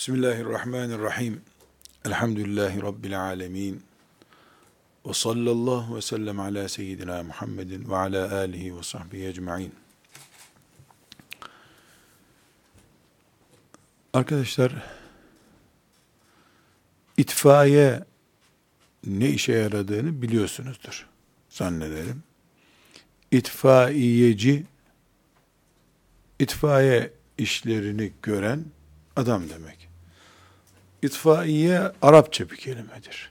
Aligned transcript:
Bismillahirrahmanirrahim. 0.00 1.40
Elhamdülillahi 2.04 2.82
Rabbil 2.82 3.20
alemin. 3.20 3.82
Ve 5.06 5.14
sallallahu 5.14 5.96
ve 5.96 6.02
sellem 6.02 6.40
ala 6.40 6.68
seyyidina 6.68 7.22
Muhammedin 7.22 7.90
ve 7.90 7.96
ala 7.96 8.34
alihi 8.34 8.76
ve 8.76 8.82
sahbihi 8.82 9.26
ecma'in. 9.26 9.74
Arkadaşlar, 14.12 14.72
itfaiye 17.16 18.04
ne 19.06 19.28
işe 19.28 19.52
yaradığını 19.52 20.22
biliyorsunuzdur 20.22 21.08
zannederim. 21.50 22.22
İtfaiyeci, 23.30 24.66
itfaiye 26.38 27.12
işlerini 27.38 28.12
gören 28.22 28.64
adam 29.16 29.48
demek. 29.50 29.89
İtfaiye 31.02 31.92
Arapça 32.02 32.50
bir 32.50 32.56
kelimedir. 32.56 33.30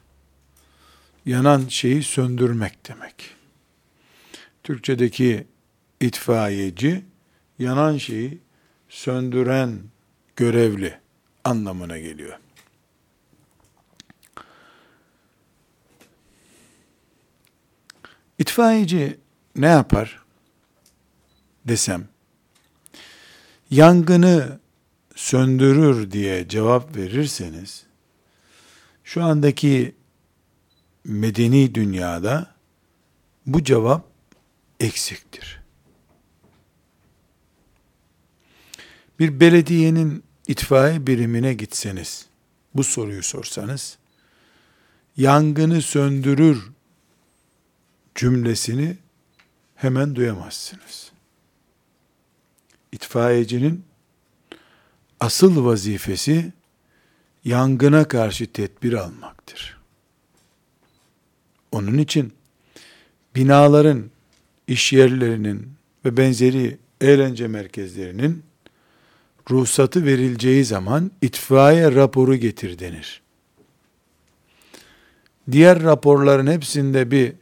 Yanan 1.26 1.68
şeyi 1.68 2.04
söndürmek 2.04 2.88
demek. 2.88 3.36
Türkçedeki 4.64 5.48
itfaiyeci 6.00 7.06
yanan 7.60 7.98
şeyi 7.98 8.38
söndüren 8.90 9.80
görevli 10.36 11.00
anlamına 11.44 11.98
geliyor. 11.98 12.40
İtfaiyeci 18.40 19.18
ne 19.56 19.68
yapar 19.68 20.24
desem, 21.66 22.08
yangını 23.72 24.60
söndürür 25.20 26.12
diye 26.12 26.48
cevap 26.48 26.96
verirseniz, 26.96 27.86
şu 29.04 29.24
andaki 29.24 29.96
medeni 31.04 31.76
dünyada 31.76 32.56
bu 33.46 33.64
cevap 33.64 34.06
eksiktir. 34.80 35.62
Bir 39.20 39.40
belediyenin 39.40 40.24
itfaiye 40.48 41.08
birimine 41.08 41.54
gitseniz, 41.54 42.26
bu 42.76 42.84
soruyu 42.84 43.24
sorsanız, 43.24 43.98
yangını 45.18 45.82
söndürür 45.82 46.72
cümlesini 48.16 48.98
hemen 49.76 50.16
duyamazsınız. 50.16 51.12
İtfaiyecinin 52.92 53.89
asıl 55.20 55.66
vazifesi 55.66 56.54
yangına 57.46 58.08
karşı 58.08 58.48
tedbir 58.54 58.94
almaktır. 58.94 59.78
Onun 61.72 61.98
için 61.98 62.34
binaların, 63.36 64.04
iş 64.68 64.94
yerlerinin 64.94 65.72
ve 66.06 66.18
benzeri 66.18 66.78
eğlence 67.02 67.48
merkezlerinin 67.48 68.44
ruhsatı 69.50 70.06
verileceği 70.06 70.66
zaman 70.66 71.12
itfaiye 71.22 71.96
raporu 71.96 72.36
getir 72.36 72.80
denir. 72.80 73.22
Diğer 75.52 75.84
raporların 75.84 76.48
hepsinde 76.48 77.12
bir 77.12 77.34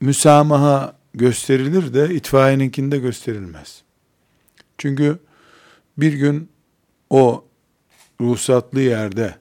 müsamaha 0.00 0.96
gösterilir 1.14 1.94
de 1.94 2.14
itfaiyeninkinde 2.14 2.98
gösterilmez. 2.98 3.82
Çünkü 4.78 5.18
bir 5.98 6.12
gün 6.12 6.48
o 7.10 7.44
ruhsatlı 8.20 8.80
yerde 8.80 9.36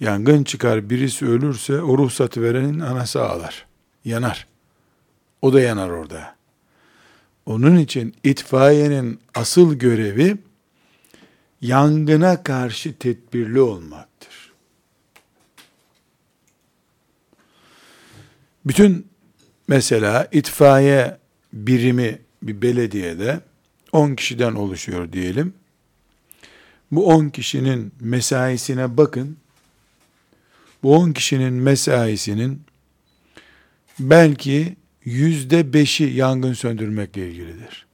yangın 0.00 0.44
çıkar 0.44 0.90
birisi 0.90 1.26
ölürse 1.26 1.82
o 1.82 1.98
ruhsatı 1.98 2.42
verenin 2.42 2.80
anası 2.80 3.22
ağlar. 3.22 3.66
Yanar. 4.04 4.46
O 5.42 5.52
da 5.52 5.60
yanar 5.60 5.88
orada. 5.88 6.36
Onun 7.46 7.76
için 7.76 8.14
itfaiyenin 8.24 9.20
asıl 9.34 9.74
görevi 9.74 10.36
yangına 11.60 12.42
karşı 12.42 12.98
tedbirli 12.98 13.60
olmaktır. 13.60 14.52
Bütün 18.66 19.06
mesela 19.68 20.28
itfaiye 20.32 21.18
birimi 21.52 22.18
bir 22.42 22.62
belediyede 22.62 23.40
10 23.92 24.14
kişiden 24.14 24.54
oluşuyor 24.54 25.12
diyelim. 25.12 25.54
Bu 26.92 27.06
10 27.06 27.28
kişinin 27.28 27.92
mesaisine 28.00 28.96
bakın. 28.96 29.36
Bu 30.82 30.96
10 30.96 31.12
kişinin 31.12 31.52
mesaisinin 31.52 32.62
belki 33.98 34.76
yüzde 35.04 35.72
beşi 35.72 36.04
yangın 36.04 36.52
söndürmekle 36.52 37.28
ilgilidir. 37.28 37.86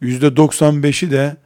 Yüzde 0.00 0.26
95'i 0.26 1.10
de 1.10 1.36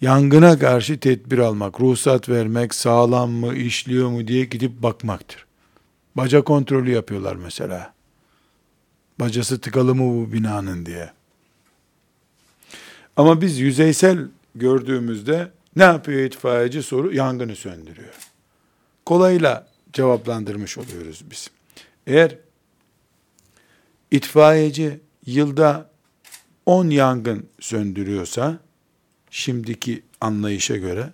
yangına 0.00 0.58
karşı 0.58 1.00
tedbir 1.00 1.38
almak, 1.38 1.80
ruhsat 1.80 2.28
vermek, 2.28 2.74
sağlam 2.74 3.30
mı, 3.30 3.54
işliyor 3.54 4.08
mu 4.08 4.28
diye 4.28 4.44
gidip 4.44 4.82
bakmaktır. 4.82 5.46
Baca 6.16 6.42
kontrolü 6.42 6.90
yapıyorlar 6.90 7.36
mesela. 7.36 7.94
Bacası 9.20 9.60
tıkalı 9.60 9.94
mı 9.94 10.02
bu 10.02 10.32
binanın 10.32 10.86
diye. 10.86 11.10
Ama 13.16 13.40
biz 13.40 13.58
yüzeysel 13.58 14.18
gördüğümüzde 14.54 15.50
ne 15.76 15.82
yapıyor 15.82 16.20
itfaiyeci 16.20 16.82
soru? 16.82 17.14
Yangını 17.14 17.56
söndürüyor. 17.56 18.14
Kolayla 19.06 19.66
cevaplandırmış 19.92 20.78
oluyoruz 20.78 21.24
biz. 21.30 21.50
Eğer 22.06 22.38
itfaiyeci 24.10 25.00
yılda 25.26 25.90
10 26.66 26.90
yangın 26.90 27.46
söndürüyorsa, 27.60 28.58
şimdiki 29.30 30.02
anlayışa 30.20 30.76
göre, 30.76 31.10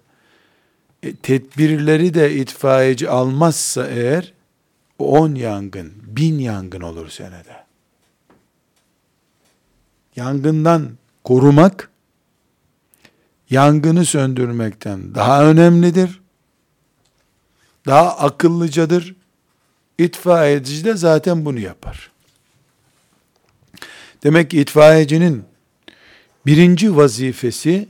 e, 1.02 1.16
tedbirleri 1.16 2.14
de 2.14 2.34
itfaiyeci 2.34 3.10
almazsa 3.10 3.86
eğer, 3.86 4.32
10 4.98 5.34
yangın, 5.34 5.92
bin 6.06 6.38
yangın 6.38 6.80
olur 6.80 7.08
senede. 7.08 7.66
Yangından 10.16 10.90
korumak, 11.24 11.90
yangını 13.50 14.04
söndürmekten 14.04 15.14
daha 15.14 15.44
önemlidir. 15.44 16.20
Daha 17.86 18.16
akıllıcadır. 18.18 19.14
İtfaiyeci 19.98 20.84
de 20.84 20.94
zaten 20.94 21.44
bunu 21.44 21.58
yapar. 21.58 22.10
Demek 24.22 24.50
ki 24.50 24.60
itfaiyecinin 24.60 25.44
birinci 26.46 26.96
vazifesi 26.96 27.88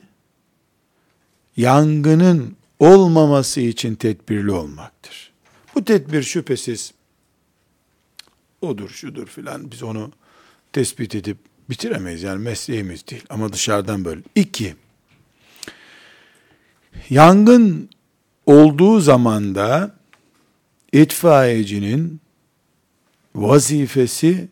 yangının 1.56 2.56
olmaması 2.78 3.60
için 3.60 3.94
tedbirli 3.94 4.52
olmaktır. 4.52 5.32
Bu 5.74 5.84
tedbir 5.84 6.22
şüphesiz 6.22 6.92
odur 8.60 8.88
şudur 8.88 9.26
filan 9.26 9.70
biz 9.70 9.82
onu 9.82 10.12
tespit 10.72 11.14
edip 11.14 11.38
bitiremeyiz 11.70 12.22
yani 12.22 12.42
mesleğimiz 12.42 13.08
değil 13.08 13.24
ama 13.28 13.52
dışarıdan 13.52 14.04
böyle. 14.04 14.20
İki, 14.34 14.76
Yangın 17.10 17.90
olduğu 18.46 19.00
zamanda 19.00 19.96
itfaiyecinin 20.92 22.20
vazifesi 23.34 24.48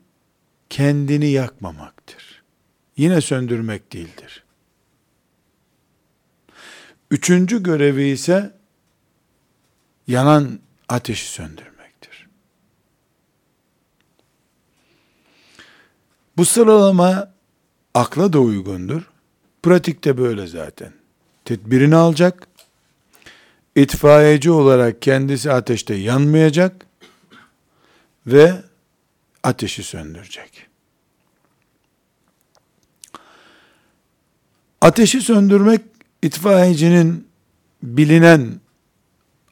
kendini 0.71 1.31
yakmamaktır. 1.31 2.43
Yine 2.97 3.21
söndürmek 3.21 3.93
değildir. 3.93 4.45
Üçüncü 7.11 7.63
görevi 7.63 8.05
ise 8.05 8.55
yanan 10.07 10.59
ateşi 10.89 11.29
söndürmektir. 11.29 12.29
Bu 16.37 16.45
sıralama 16.45 17.35
akla 17.95 18.33
da 18.33 18.41
uygundur. 18.41 19.11
Pratikte 19.63 20.19
böyle 20.19 20.47
zaten 20.47 20.93
tedbirini 21.45 21.97
alacak. 21.97 22.49
İtfaiyeci 23.75 24.51
olarak 24.51 25.03
kendisi 25.03 25.53
ateşte 25.53 25.95
yanmayacak 25.95 26.87
ve 28.27 28.63
ateşi 29.43 29.83
söndürecek. 29.83 30.67
Ateşi 34.81 35.21
söndürmek 35.21 35.81
itfaiyecinin 36.23 37.29
bilinen 37.83 38.61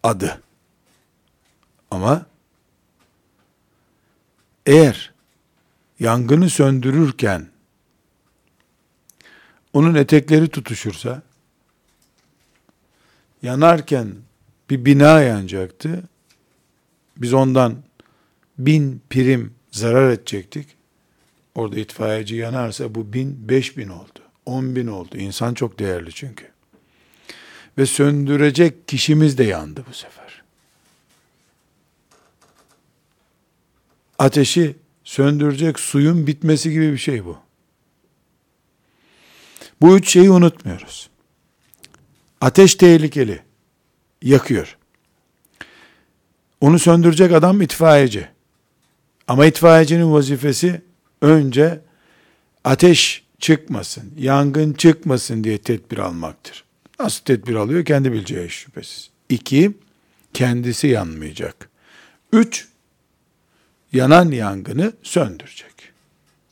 adı. 0.02 0.42
Ama 1.90 2.26
eğer 4.66 5.12
yangını 6.00 6.50
söndürürken 6.50 7.46
onun 9.72 9.94
etekleri 9.94 10.48
tutuşursa 10.48 11.22
yanarken 13.42 14.14
bir 14.70 14.84
bina 14.84 15.22
yanacaktı. 15.22 16.02
Biz 17.16 17.32
ondan 17.32 17.76
bin 18.58 19.02
prim 19.10 19.54
zarar 19.70 20.10
edecektik. 20.10 20.68
Orada 21.54 21.80
itfaiyeci 21.80 22.36
yanarsa 22.36 22.94
bu 22.94 23.12
bin, 23.12 23.48
beş 23.48 23.76
bin 23.76 23.88
oldu. 23.88 24.20
On 24.46 24.76
bin 24.76 24.86
oldu. 24.86 25.16
İnsan 25.16 25.54
çok 25.54 25.78
değerli 25.78 26.12
çünkü. 26.12 26.48
Ve 27.78 27.86
söndürecek 27.86 28.88
kişimiz 28.88 29.38
de 29.38 29.44
yandı 29.44 29.84
bu 29.88 29.94
sefer. 29.94 30.42
Ateşi 34.18 34.76
söndürecek 35.04 35.80
suyun 35.80 36.26
bitmesi 36.26 36.70
gibi 36.70 36.92
bir 36.92 36.98
şey 36.98 37.24
bu. 37.24 37.38
Bu 39.80 39.96
üç 39.98 40.12
şeyi 40.12 40.30
unutmuyoruz. 40.30 41.10
Ateş 42.42 42.74
tehlikeli. 42.74 43.42
Yakıyor. 44.22 44.76
Onu 46.60 46.78
söndürecek 46.78 47.32
adam 47.32 47.62
itfaiyeci. 47.62 48.28
Ama 49.28 49.46
itfaiyecinin 49.46 50.12
vazifesi 50.12 50.82
önce 51.20 51.80
ateş 52.64 53.24
çıkmasın, 53.38 54.14
yangın 54.18 54.72
çıkmasın 54.72 55.44
diye 55.44 55.58
tedbir 55.58 55.98
almaktır. 55.98 56.64
Nasıl 57.00 57.24
tedbir 57.24 57.54
alıyor? 57.54 57.84
Kendi 57.84 58.12
bileceği 58.12 58.50
şüphesiz. 58.50 59.10
İki, 59.28 59.72
kendisi 60.34 60.86
yanmayacak. 60.86 61.68
Üç, 62.32 62.68
yanan 63.92 64.30
yangını 64.30 64.92
söndürecek. 65.02 65.74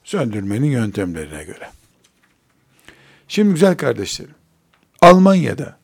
Söndürmenin 0.04 0.70
yöntemlerine 0.70 1.44
göre. 1.44 1.70
Şimdi 3.28 3.54
güzel 3.54 3.76
kardeşlerim, 3.76 4.34
Almanya'da, 5.00 5.79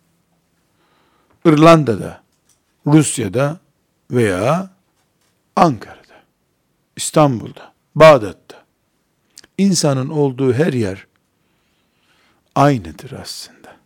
İrlanda'da, 1.46 2.22
Rusya'da 2.86 3.60
veya 4.10 4.70
Ankara'da, 5.56 6.22
İstanbul'da, 6.96 7.72
Bağdat'ta 7.94 8.64
insanın 9.58 10.08
olduğu 10.08 10.52
her 10.52 10.72
yer 10.72 11.06
aynıdır 12.54 13.12
aslında. 13.12 13.76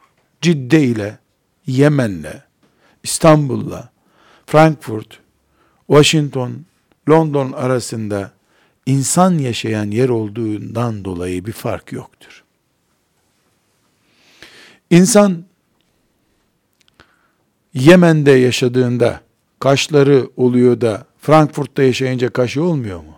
Cidde 0.41 0.83
ile, 0.83 1.19
Yemen'le, 1.67 2.43
İstanbul'la, 3.03 3.91
Frankfurt, 4.47 5.21
Washington, 5.87 6.65
London 7.09 7.53
arasında 7.53 8.33
insan 8.87 9.39
yaşayan 9.39 9.91
yer 9.91 10.09
olduğundan 10.09 11.05
dolayı 11.05 11.47
bir 11.47 11.53
fark 11.53 11.93
yoktur. 11.93 12.45
İnsan 14.91 15.45
Yemen'de 17.75 18.31
yaşadığında 18.31 19.20
kaşları 19.58 20.31
oluyor 20.37 20.81
da 20.81 21.06
Frankfurt'ta 21.19 21.82
yaşayınca 21.82 22.31
kaşı 22.31 22.64
olmuyor 22.64 23.00
mu? 23.00 23.14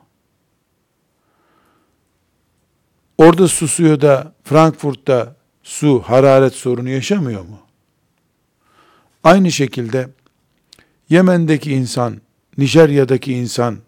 Orada 3.18 3.48
susuyor 3.48 4.00
da 4.00 4.34
Frankfurt'ta 4.44 5.36
su, 5.62 6.02
hararet 6.06 6.54
sorunu 6.54 6.88
yaşamıyor 6.88 7.42
mu? 7.42 7.58
Aynı 9.24 9.52
şekilde 9.52 10.08
Yemen'deki 11.08 11.72
insan, 11.72 12.20
Nijerya'daki 12.58 13.32
insan 13.32 13.78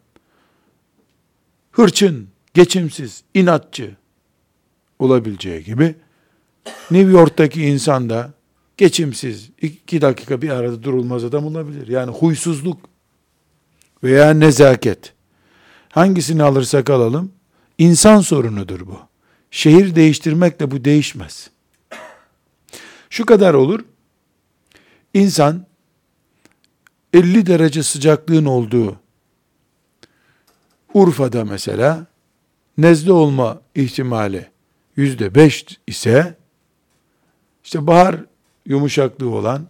hırçın, 1.72 2.28
geçimsiz, 2.54 3.22
inatçı 3.34 3.96
olabileceği 4.98 5.64
gibi 5.64 5.94
New 6.90 7.10
York'taki 7.10 7.62
insan 7.62 8.10
da 8.10 8.32
geçimsiz, 8.76 9.50
iki 9.60 10.00
dakika 10.00 10.42
bir 10.42 10.50
arada 10.50 10.82
durulmaz 10.82 11.24
adam 11.24 11.46
olabilir. 11.46 11.88
Yani 11.88 12.10
huysuzluk 12.10 12.78
veya 14.02 14.30
nezaket. 14.30 15.12
Hangisini 15.88 16.42
alırsak 16.42 16.90
alalım, 16.90 17.32
insan 17.78 18.20
sorunudur 18.20 18.86
bu. 18.86 18.98
Şehir 19.50 19.94
değiştirmekle 19.94 20.70
bu 20.70 20.84
değişmez. 20.84 21.50
Şu 23.10 23.26
kadar 23.26 23.54
olur, 23.54 23.80
insan 25.14 25.66
50 27.12 27.46
derece 27.46 27.82
sıcaklığın 27.82 28.44
olduğu 28.44 28.96
Urfa'da 30.94 31.44
mesela 31.44 32.06
nezle 32.78 33.12
olma 33.12 33.60
ihtimali 33.74 34.50
yüzde 34.96 35.34
beş 35.34 35.66
ise 35.86 36.36
işte 37.64 37.86
bahar 37.86 38.16
yumuşaklığı 38.66 39.30
olan 39.30 39.66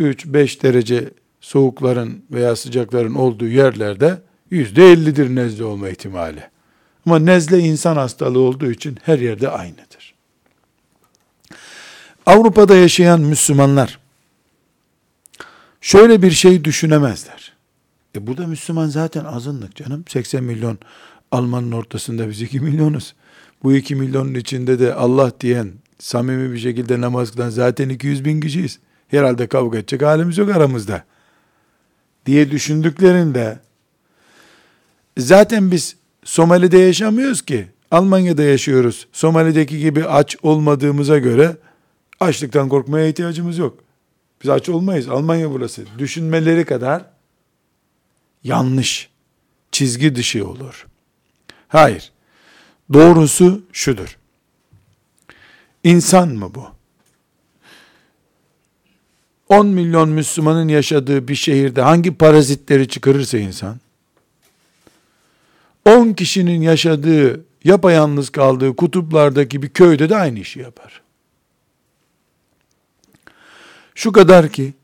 3-5 0.00 0.62
derece 0.62 1.10
soğukların 1.40 2.24
veya 2.30 2.56
sıcakların 2.56 3.14
olduğu 3.14 3.48
yerlerde 3.48 4.18
yüzde 4.50 4.92
ellidir 4.92 5.34
nezle 5.34 5.64
olma 5.64 5.88
ihtimali. 5.88 6.50
Ama 7.06 7.18
nezle 7.18 7.58
insan 7.58 7.96
hastalığı 7.96 8.40
olduğu 8.40 8.70
için 8.70 8.98
her 9.02 9.18
yerde 9.18 9.48
aynıdır. 9.48 10.14
Avrupa'da 12.26 12.76
yaşayan 12.76 13.20
Müslümanlar 13.20 13.98
şöyle 15.80 16.22
bir 16.22 16.30
şey 16.30 16.64
düşünemezler. 16.64 17.52
E 18.16 18.26
burada 18.26 18.46
Müslüman 18.46 18.88
zaten 18.88 19.24
azınlık 19.24 19.76
canım. 19.76 20.04
80 20.08 20.44
milyon 20.44 20.78
Almanın 21.32 21.72
ortasında 21.72 22.28
biz 22.28 22.42
2 22.42 22.60
milyonuz. 22.60 23.14
Bu 23.62 23.72
2 23.72 23.94
milyonun 23.94 24.34
içinde 24.34 24.78
de 24.78 24.94
Allah 24.94 25.32
diyen 25.40 25.72
samimi 26.02 26.52
bir 26.52 26.58
şekilde 26.58 27.00
namaz 27.00 27.30
kılan 27.30 27.50
zaten 27.50 27.88
200 27.88 28.24
bin 28.24 28.40
kişiyiz. 28.40 28.78
Herhalde 29.08 29.46
kavga 29.46 29.78
edecek 29.78 30.02
halimiz 30.02 30.38
yok 30.38 30.50
aramızda. 30.50 31.04
Diye 32.26 32.50
düşündüklerinde 32.50 33.58
zaten 35.18 35.70
biz 35.70 35.96
Somali'de 36.24 36.78
yaşamıyoruz 36.78 37.42
ki. 37.42 37.66
Almanya'da 37.90 38.42
yaşıyoruz. 38.42 39.08
Somali'deki 39.12 39.78
gibi 39.78 40.04
aç 40.04 40.36
olmadığımıza 40.42 41.18
göre 41.18 41.56
açlıktan 42.20 42.68
korkmaya 42.68 43.08
ihtiyacımız 43.08 43.58
yok. 43.58 43.78
Biz 44.42 44.50
aç 44.50 44.68
olmayız. 44.68 45.08
Almanya 45.08 45.50
burası. 45.50 45.84
Düşünmeleri 45.98 46.64
kadar 46.64 47.04
yanlış, 48.44 49.10
çizgi 49.72 50.16
dışı 50.16 50.48
olur. 50.48 50.86
Hayır. 51.68 52.12
Doğrusu 52.92 53.62
şudur. 53.72 54.18
İnsan 55.84 56.28
mı 56.28 56.54
bu? 56.54 56.66
10 59.48 59.66
milyon 59.66 60.08
Müslümanın 60.08 60.68
yaşadığı 60.68 61.28
bir 61.28 61.34
şehirde 61.34 61.82
hangi 61.82 62.14
parazitleri 62.14 62.88
çıkarırsa 62.88 63.38
insan, 63.38 63.80
10 65.84 66.12
kişinin 66.12 66.62
yaşadığı, 66.62 67.44
yapayalnız 67.64 68.30
kaldığı 68.30 68.76
kutuplardaki 68.76 69.62
bir 69.62 69.68
köyde 69.68 70.08
de 70.08 70.16
aynı 70.16 70.38
işi 70.38 70.60
yapar. 70.60 71.02
Şu 73.94 74.12
kadar 74.12 74.48
ki, 74.48 74.74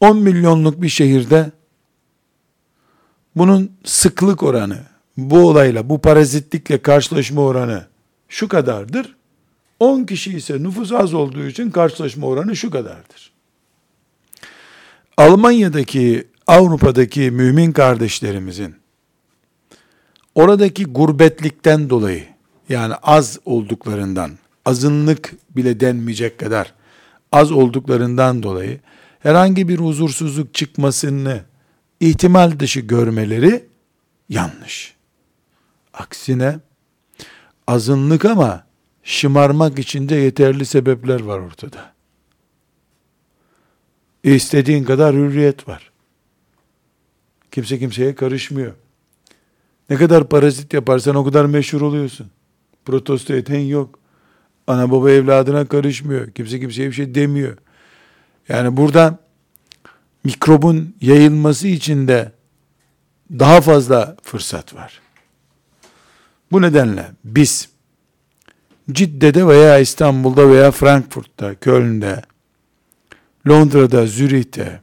10 0.00 0.18
milyonluk 0.18 0.82
bir 0.82 0.88
şehirde 0.88 1.50
bunun 3.36 3.72
sıklık 3.84 4.42
oranı, 4.42 4.78
bu 5.16 5.38
olayla, 5.38 5.88
bu 5.88 6.00
parazitlikle 6.00 6.82
karşılaşma 6.82 7.42
oranı 7.42 7.86
şu 8.28 8.48
kadardır. 8.48 9.15
10 9.80 10.04
kişi 10.04 10.36
ise 10.36 10.62
nüfus 10.62 10.92
az 10.92 11.14
olduğu 11.14 11.46
için 11.46 11.70
karşılaşma 11.70 12.26
oranı 12.26 12.56
şu 12.56 12.70
kadardır. 12.70 13.32
Almanya'daki, 15.16 16.28
Avrupa'daki 16.46 17.30
mümin 17.30 17.72
kardeşlerimizin 17.72 18.74
oradaki 20.34 20.84
gurbetlikten 20.84 21.90
dolayı 21.90 22.24
yani 22.68 22.94
az 22.94 23.38
olduklarından, 23.44 24.30
azınlık 24.64 25.32
bile 25.56 25.80
denmeyecek 25.80 26.38
kadar 26.38 26.74
az 27.32 27.52
olduklarından 27.52 28.42
dolayı 28.42 28.80
herhangi 29.18 29.68
bir 29.68 29.78
huzursuzluk 29.78 30.54
çıkmasını 30.54 31.40
ihtimal 32.00 32.60
dışı 32.60 32.80
görmeleri 32.80 33.64
yanlış. 34.28 34.94
Aksine 35.94 36.58
azınlık 37.66 38.24
ama 38.24 38.66
şımarmak 39.06 39.78
için 39.78 40.08
de 40.08 40.14
yeterli 40.14 40.66
sebepler 40.66 41.20
var 41.20 41.38
ortada. 41.38 41.92
E 44.24 44.34
istediğin 44.34 44.84
kadar 44.84 45.14
hürriyet 45.14 45.68
var. 45.68 45.90
Kimse 47.52 47.78
kimseye 47.78 48.14
karışmıyor. 48.14 48.72
Ne 49.90 49.96
kadar 49.96 50.28
parazit 50.28 50.74
yaparsan 50.74 51.16
o 51.16 51.24
kadar 51.24 51.44
meşhur 51.44 51.80
oluyorsun. 51.80 52.30
Protesto 52.84 53.34
eden 53.34 53.58
yok. 53.60 53.98
Ana 54.66 54.90
baba 54.90 55.10
evladına 55.10 55.66
karışmıyor. 55.66 56.30
Kimse 56.30 56.60
kimseye 56.60 56.88
bir 56.88 56.94
şey 56.94 57.14
demiyor. 57.14 57.56
Yani 58.48 58.76
burada 58.76 59.18
mikrobun 60.24 60.94
yayılması 61.00 61.68
için 61.68 62.08
de 62.08 62.32
daha 63.30 63.60
fazla 63.60 64.16
fırsat 64.22 64.74
var. 64.74 65.00
Bu 66.52 66.62
nedenle 66.62 67.10
biz 67.24 67.75
Cidde'de 68.92 69.46
veya 69.46 69.78
İstanbul'da 69.78 70.48
veya 70.48 70.70
Frankfurt'ta, 70.70 71.54
Köln'de 71.54 72.22
Londra'da, 73.48 74.06
Zürih'te, 74.06 74.80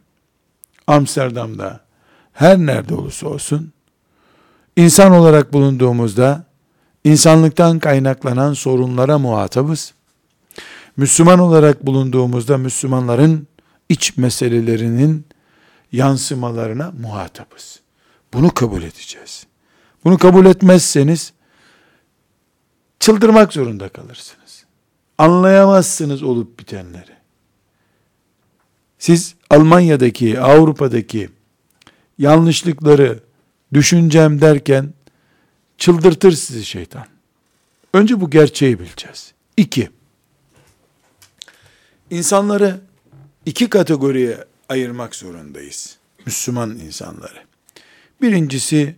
Amsterdam'da, 0.88 1.80
her 2.34 2.58
nerede 2.58 2.96
olursa 2.96 3.28
olsun, 3.28 3.72
insan 4.76 5.12
olarak 5.12 5.54
bulunduğumuzda, 5.54 6.44
insanlıktan 7.04 7.80
kaynaklanan 7.80 8.54
sorunlara 8.54 9.20
muhatabız. 9.20 9.94
Müslüman 10.98 11.40
olarak 11.40 11.86
bulunduğumuzda 11.86 12.58
Müslümanların 12.58 13.48
iç 13.90 14.18
meselelerinin 14.18 15.26
yansımalarına 15.92 16.94
muhatabız. 17.02 17.80
Bunu 18.34 18.54
kabul 18.54 18.84
edeceğiz. 18.84 19.48
Bunu 20.06 20.18
kabul 20.18 20.46
etmezseniz 20.46 21.34
çıldırmak 23.04 23.54
zorunda 23.54 23.90
kalırsınız. 23.90 24.66
Anlayamazsınız 25.18 26.24
olup 26.24 26.60
bitenleri. 26.60 27.12
Siz 29.00 29.36
Almanya'daki, 29.50 30.40
Avrupa'daki 30.40 31.30
yanlışlıkları 32.18 33.20
düşüneceğim 33.74 34.42
derken 34.42 34.94
çıldırtır 35.78 36.32
sizi 36.32 36.66
şeytan. 36.66 37.06
Önce 37.94 38.22
bu 38.22 38.30
gerçeği 38.30 38.80
bileceğiz. 38.80 39.34
İki, 39.58 39.90
insanları 42.10 42.80
iki 43.46 43.70
kategoriye 43.70 44.38
ayırmak 44.70 45.16
zorundayız. 45.16 45.98
Müslüman 46.26 46.70
insanları. 46.70 47.44
Birincisi, 48.22 48.96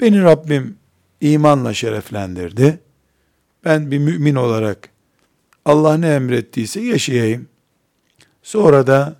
beni 0.00 0.22
Rabbim 0.22 0.76
imanla 1.20 1.74
şereflendirdi. 1.74 2.78
Ben 3.64 3.90
bir 3.90 3.98
mümin 3.98 4.34
olarak 4.34 4.88
Allah 5.64 5.96
ne 5.96 6.14
emrettiyse 6.14 6.80
yaşayayım. 6.80 7.48
Sonra 8.42 8.86
da 8.86 9.16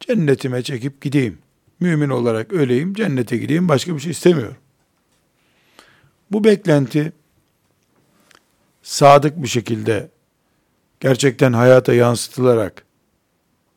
cennetime 0.00 0.62
çekip 0.62 1.02
gideyim. 1.02 1.38
Mümin 1.80 2.08
olarak 2.08 2.52
öleyim, 2.52 2.94
cennete 2.94 3.36
gideyim, 3.36 3.68
başka 3.68 3.94
bir 3.94 4.00
şey 4.00 4.10
istemiyorum. 4.10 4.56
Bu 6.30 6.44
beklenti 6.44 7.12
sadık 8.82 9.42
bir 9.42 9.48
şekilde 9.48 10.08
gerçekten 11.00 11.52
hayata 11.52 11.94
yansıtılarak 11.94 12.84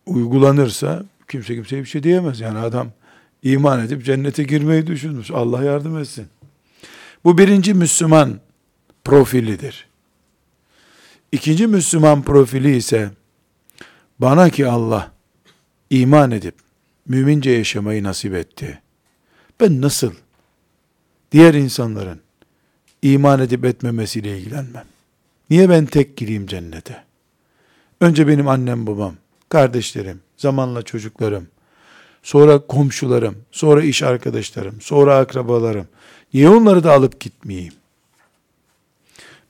uygulanırsa 0.06 1.06
kimse 1.27 1.56
kimseye 1.56 1.82
bir 1.82 1.88
şey 1.88 2.04
diyemez. 2.04 2.39
Yani 2.39 2.58
adam 2.60 2.92
iman 3.44 3.86
edip 3.86 4.06
cennete 4.06 4.44
girmeyi 4.44 4.88
düşünmüş. 4.88 5.32
Allah 5.32 5.63
yardım 5.63 5.98
etsin. 5.98 6.27
Bu 7.24 7.38
birinci 7.38 7.74
Müslüman 7.74 8.39
profilidir. 9.04 9.87
İkinci 11.31 11.67
Müslüman 11.67 12.22
profili 12.22 12.75
ise 12.75 13.12
bana 14.19 14.50
ki 14.50 14.67
Allah 14.67 15.12
iman 15.89 16.31
edip 16.31 16.55
mümince 17.07 17.51
yaşamayı 17.51 18.03
nasip 18.03 18.34
etti. 18.34 18.81
Ben 19.60 19.81
nasıl 19.81 20.12
diğer 21.31 21.53
insanların 21.53 22.22
iman 23.01 23.39
edip 23.39 23.65
etmemesiyle 23.65 24.38
ilgilenmem. 24.38 24.86
Niye 25.50 25.69
ben 25.69 25.86
tek 25.86 26.17
gireyim 26.17 26.48
cennete? 26.48 27.03
Önce 28.01 28.27
benim 28.27 28.48
annem 28.48 28.88
babam, 28.88 29.15
kardeşlerim, 29.50 30.22
zamanla 30.38 30.81
çocuklarım, 30.81 31.48
sonra 32.24 32.60
komşularım, 32.60 33.38
sonra 33.51 33.84
iş 33.84 34.03
arkadaşlarım, 34.03 34.81
sonra 34.81 35.17
akrabalarım. 35.17 35.88
Niye 36.34 36.50
onları 36.50 36.84
da 36.84 36.93
alıp 36.93 37.19
gitmeyeyim? 37.19 37.74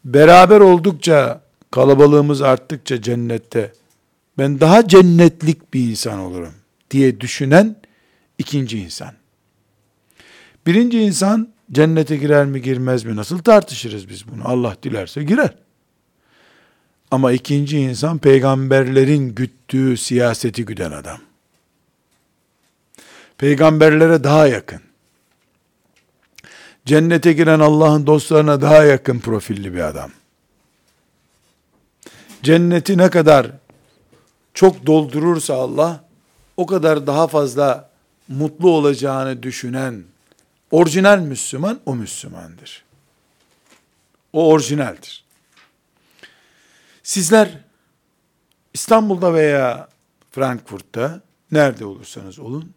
Beraber 0.05 0.60
oldukça, 0.60 1.47
kalabalığımız 1.71 2.41
arttıkça 2.41 3.01
cennette 3.01 3.74
ben 4.38 4.59
daha 4.59 4.88
cennetlik 4.88 5.74
bir 5.74 5.89
insan 5.89 6.19
olurum 6.19 6.53
diye 6.91 7.21
düşünen 7.21 7.75
ikinci 8.38 8.79
insan. 8.79 9.13
Birinci 10.65 11.00
insan 11.00 11.50
cennete 11.71 12.17
girer 12.17 12.45
mi 12.45 12.62
girmez 12.62 13.03
mi 13.03 13.15
nasıl 13.15 13.39
tartışırız 13.39 14.09
biz 14.09 14.27
bunu? 14.27 14.41
Allah 14.47 14.75
dilerse 14.83 15.24
girer. 15.24 15.55
Ama 17.12 17.31
ikinci 17.31 17.79
insan 17.79 18.17
peygamberlerin 18.17 19.36
güttüğü 19.36 19.97
siyaseti 19.97 20.65
güden 20.65 20.91
adam. 20.91 21.17
Peygamberlere 23.38 24.24
daha 24.24 24.47
yakın. 24.47 24.81
Cennete 26.86 27.33
giren 27.33 27.59
Allah'ın 27.59 28.07
dostlarına 28.07 28.62
daha 28.62 28.83
yakın 28.83 29.19
profilli 29.19 29.74
bir 29.74 29.79
adam. 29.79 30.12
Cenneti 32.48 32.98
ne 32.98 33.10
kadar 33.10 33.51
çok 34.54 34.86
doldurursa 34.86 35.54
Allah 35.54 36.04
o 36.58 36.66
kadar 36.66 37.08
daha 37.08 37.27
fazla 37.27 37.89
mutlu 38.27 38.70
olacağını 38.70 39.44
düşünen 39.44 40.04
orijinal 40.72 41.20
Müslüman 41.20 41.80
o 41.86 41.96
Müslümandır. 41.96 42.84
O 44.34 44.48
orijinaldir. 44.48 45.24
Sizler 47.04 47.58
İstanbul'da 48.74 49.34
veya 49.34 49.88
Frankfurt'ta 50.32 51.22
nerede 51.51 51.86
olursanız 51.86 52.39
olun 52.39 52.74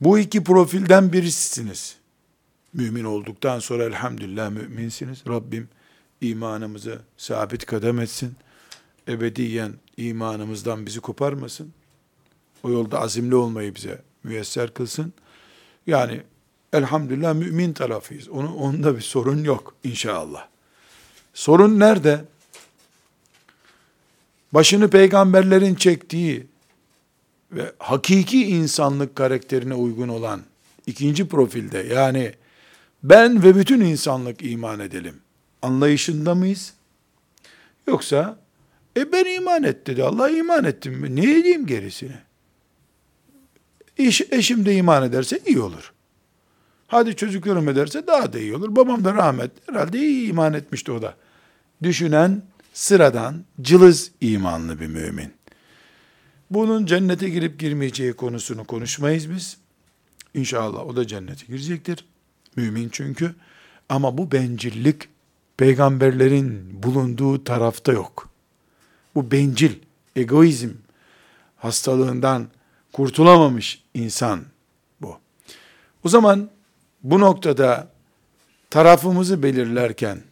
bu 0.00 0.18
iki 0.18 0.44
profilden 0.44 1.12
birisisiniz. 1.12 1.96
Mümin 2.72 3.04
olduktan 3.04 3.58
sonra 3.58 3.84
elhamdülillah 3.84 4.50
müminsiniz. 4.50 5.22
Rabbim 5.28 5.68
imanımızı 6.30 6.98
sabit 7.16 7.66
kadem 7.66 8.00
etsin. 8.00 8.36
Ebediyen 9.08 9.72
imanımızdan 9.96 10.86
bizi 10.86 11.00
koparmasın. 11.00 11.72
O 12.62 12.70
yolda 12.70 13.00
azimli 13.00 13.34
olmayı 13.34 13.74
bize 13.74 14.02
müyesser 14.24 14.74
kılsın. 14.74 15.12
Yani 15.86 16.22
elhamdülillah 16.72 17.34
mümin 17.34 17.72
tarafıyız. 17.72 18.28
Onu, 18.28 18.54
onda 18.54 18.96
bir 18.96 19.02
sorun 19.02 19.44
yok 19.44 19.74
inşallah. 19.84 20.48
Sorun 21.34 21.80
nerede? 21.80 22.24
Başını 24.52 24.90
peygamberlerin 24.90 25.74
çektiği 25.74 26.46
ve 27.52 27.72
hakiki 27.78 28.46
insanlık 28.46 29.16
karakterine 29.16 29.74
uygun 29.74 30.08
olan 30.08 30.42
ikinci 30.86 31.28
profilde 31.28 31.78
yani 31.78 32.32
ben 33.02 33.42
ve 33.42 33.56
bütün 33.56 33.80
insanlık 33.80 34.42
iman 34.42 34.80
edelim 34.80 35.23
anlayışında 35.64 36.34
mıyız? 36.34 36.74
Yoksa 37.86 38.38
e 38.96 39.12
ben 39.12 39.24
iman 39.24 39.62
et 39.62 39.86
dedi. 39.86 40.02
Allah 40.02 40.30
iman 40.30 40.64
ettim? 40.64 41.16
Ne 41.16 41.38
edeyim 41.38 41.66
gerisini? 41.66 42.16
İş, 43.98 44.20
eşim 44.30 44.66
de 44.66 44.74
iman 44.74 45.02
ederse 45.02 45.40
iyi 45.46 45.60
olur. 45.60 45.92
Hadi 46.86 47.16
çocuklarım 47.16 47.68
ederse 47.68 48.06
daha 48.06 48.32
da 48.32 48.38
iyi 48.38 48.56
olur. 48.56 48.76
Babam 48.76 49.04
da 49.04 49.14
rahmet. 49.14 49.50
Herhalde 49.68 49.98
iyi 49.98 50.28
iman 50.28 50.52
etmişti 50.54 50.92
o 50.92 51.02
da. 51.02 51.14
Düşünen 51.82 52.42
sıradan 52.72 53.44
cılız 53.62 54.10
imanlı 54.20 54.80
bir 54.80 54.86
mümin. 54.86 55.32
Bunun 56.50 56.86
cennete 56.86 57.28
girip 57.28 57.60
girmeyeceği 57.60 58.12
konusunu 58.12 58.64
konuşmayız 58.64 59.30
biz. 59.30 59.56
İnşallah 60.34 60.86
o 60.86 60.96
da 60.96 61.06
cennete 61.06 61.46
girecektir. 61.46 62.04
Mümin 62.56 62.88
çünkü. 62.92 63.34
Ama 63.88 64.18
bu 64.18 64.32
bencillik 64.32 65.08
peygamberlerin 65.56 66.82
bulunduğu 66.82 67.44
tarafta 67.44 67.92
yok. 67.92 68.28
Bu 69.14 69.30
bencil, 69.30 69.72
egoizm 70.16 70.70
hastalığından 71.56 72.48
kurtulamamış 72.92 73.82
insan 73.94 74.40
bu. 75.00 75.18
O 76.04 76.08
zaman 76.08 76.50
bu 77.02 77.20
noktada 77.20 77.88
tarafımızı 78.70 79.42
belirlerken 79.42 80.22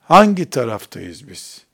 hangi 0.00 0.50
taraftayız 0.50 1.28
biz? 1.28 1.64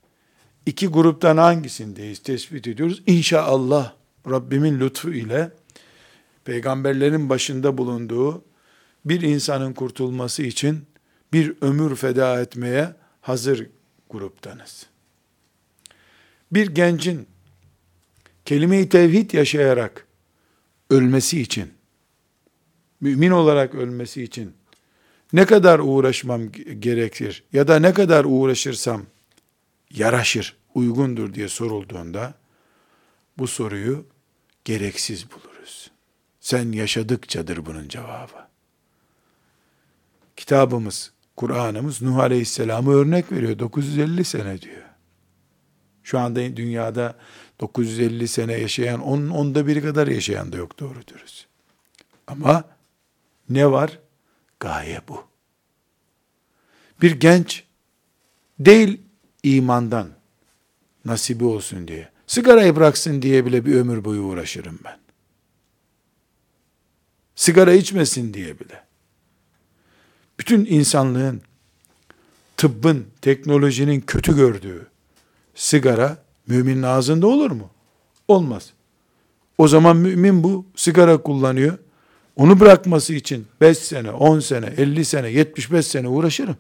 İki 0.67 0.87
gruptan 0.87 1.37
hangisindeyiz 1.37 2.19
tespit 2.19 2.67
ediyoruz. 2.67 3.03
İnşallah 3.07 3.93
Rabbimin 4.31 4.81
lütfu 4.81 5.11
ile 5.11 5.51
peygamberlerin 6.45 7.29
başında 7.29 7.79
bulunduğu 7.79 8.45
bir 9.05 9.21
insanın 9.21 9.73
kurtulması 9.73 10.43
için 10.43 10.87
bir 11.33 11.55
ömür 11.61 11.97
feda 11.97 12.41
etmeye 12.41 12.95
hazır 13.21 13.67
gruptanız. 14.11 14.87
Bir 16.53 16.67
gencin 16.67 17.29
kelime-i 18.45 18.89
tevhid 18.89 19.33
yaşayarak 19.33 20.07
ölmesi 20.91 21.41
için, 21.41 21.73
mümin 23.01 23.31
olarak 23.31 23.75
ölmesi 23.75 24.23
için 24.23 24.55
ne 25.33 25.47
kadar 25.47 25.79
uğraşmam 25.79 26.53
gerekir 26.79 27.45
ya 27.53 27.69
da 27.69 27.79
ne 27.79 27.95
kadar 27.95 28.25
uğraşırsam 28.29 29.07
yaraşır, 29.91 30.57
uygundur 30.75 31.35
diye 31.35 31.49
sorulduğunda 31.49 32.35
bu 33.39 33.47
soruyu 33.47 34.07
gereksiz 34.65 35.27
buluruz. 35.31 35.91
Sen 36.41 36.73
yaşadıkçadır 36.73 37.67
bunun 37.67 37.89
cevabı. 37.89 38.49
Kitabımız, 40.37 41.13
Kur'an'ımız 41.41 42.03
Nuh 42.03 42.17
Aleyhisselam'ı 42.17 42.93
örnek 42.93 43.33
veriyor. 43.33 43.59
950 43.59 44.25
sene 44.25 44.63
diyor. 44.63 44.83
Şu 46.03 46.19
anda 46.19 46.57
dünyada 46.57 47.19
950 47.61 48.29
sene 48.29 48.53
yaşayan, 48.53 49.01
onun 49.01 49.31
onda 49.31 49.67
biri 49.67 49.83
kadar 49.83 50.07
yaşayan 50.07 50.53
da 50.53 50.57
yok 50.57 50.81
doğru 50.81 51.07
dürüst. 51.07 51.47
Ama 52.27 52.65
ne 53.49 53.71
var? 53.71 53.99
Gaye 54.61 55.01
bu. 55.09 55.25
Bir 57.03 57.21
genç 57.21 57.65
değil 58.59 59.01
imandan 59.43 60.09
nasibi 61.05 61.45
olsun 61.45 61.89
diye, 61.89 62.09
sigarayı 62.27 62.77
bıraksın 62.77 63.23
diye 63.23 63.47
bile 63.47 63.67
bir 63.67 63.75
ömür 63.75 64.05
boyu 64.05 64.23
uğraşırım 64.23 64.79
ben. 64.85 64.99
Sigara 67.35 67.73
içmesin 67.73 68.35
diye 68.35 68.61
bile. 68.61 68.90
Bütün 70.41 70.67
insanlığın, 70.67 71.41
tıbbın, 72.57 73.07
teknolojinin 73.23 74.01
kötü 74.01 74.37
gördüğü 74.37 74.87
sigara 75.55 76.17
müminin 76.47 76.83
ağzında 76.83 77.27
olur 77.27 77.51
mu? 77.51 77.71
Olmaz. 78.29 78.73
O 79.59 79.69
zaman 79.69 79.97
mümin 79.97 80.43
bu 80.43 80.67
sigara 80.77 81.23
kullanıyor. 81.23 81.79
Onu 82.37 82.61
bırakması 82.61 83.15
için 83.15 83.47
5 83.61 83.79
sene, 83.79 84.11
10 84.11 84.41
sene, 84.41 84.67
50 84.67 85.05
sene, 85.05 85.29
75 85.29 85.87
sene 85.87 86.09
uğraşırım. 86.09 86.57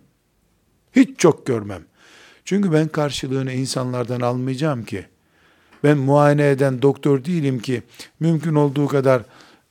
Hiç 0.96 1.18
çok 1.18 1.46
görmem. 1.46 1.82
Çünkü 2.44 2.72
ben 2.72 2.88
karşılığını 2.88 3.52
insanlardan 3.52 4.20
almayacağım 4.20 4.84
ki. 4.84 5.06
Ben 5.84 5.99
muayene 5.99 6.50
eden 6.50 6.82
doktor 6.82 7.25
değilim 7.25 7.58
ki 7.58 7.82
mümkün 8.20 8.54
olduğu 8.54 8.87
kadar 8.87 9.22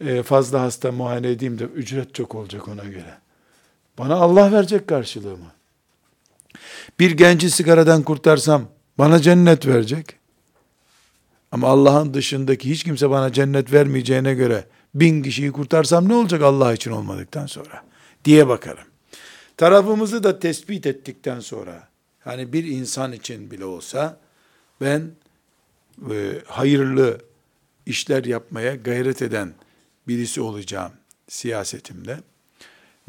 e, 0.02 0.24
fazla 0.24 0.62
hasta 0.62 0.92
muayene 0.92 1.30
edeyim 1.30 1.60
de 1.60 1.64
ücret 1.64 2.16
çok 2.16 2.36
olacak 2.36 2.68
ona 2.68 2.84
göre. 2.84 3.29
Bana 4.00 4.16
Allah 4.16 4.52
verecek 4.52 4.88
karşılığımı. 4.88 5.52
Bir 7.00 7.12
genci 7.12 7.52
sigaradan 7.52 8.04
kurtarsam 8.04 8.68
bana 8.98 9.22
cennet 9.22 9.68
verecek. 9.68 10.16
Ama 11.52 11.68
Allah'ın 11.68 12.14
dışındaki 12.14 12.70
hiç 12.70 12.84
kimse 12.84 13.10
bana 13.10 13.34
cennet 13.34 13.74
vermeyeceğine 13.74 14.34
göre 14.34 14.66
bin 14.96 15.24
kişiyi 15.24 15.52
kurtarsam 15.52 16.10
ne 16.10 16.16
olacak 16.16 16.42
Allah 16.42 16.74
için 16.74 16.92
olmadıktan 16.92 17.46
sonra 17.46 17.84
diye 18.26 18.48
bakarım. 18.48 18.84
Tarafımızı 19.58 20.24
da 20.24 20.40
tespit 20.40 20.86
ettikten 20.86 21.40
sonra 21.40 21.88
hani 22.20 22.54
bir 22.54 22.64
insan 22.64 23.12
için 23.12 23.52
bile 23.52 23.66
olsa 23.66 24.20
ben 24.82 25.12
e, 26.12 26.42
hayırlı 26.46 27.22
işler 27.86 28.24
yapmaya 28.24 28.76
gayret 28.76 29.22
eden 29.22 29.54
birisi 30.08 30.42
olacağım 30.42 30.92
siyasetimde. 31.28 32.18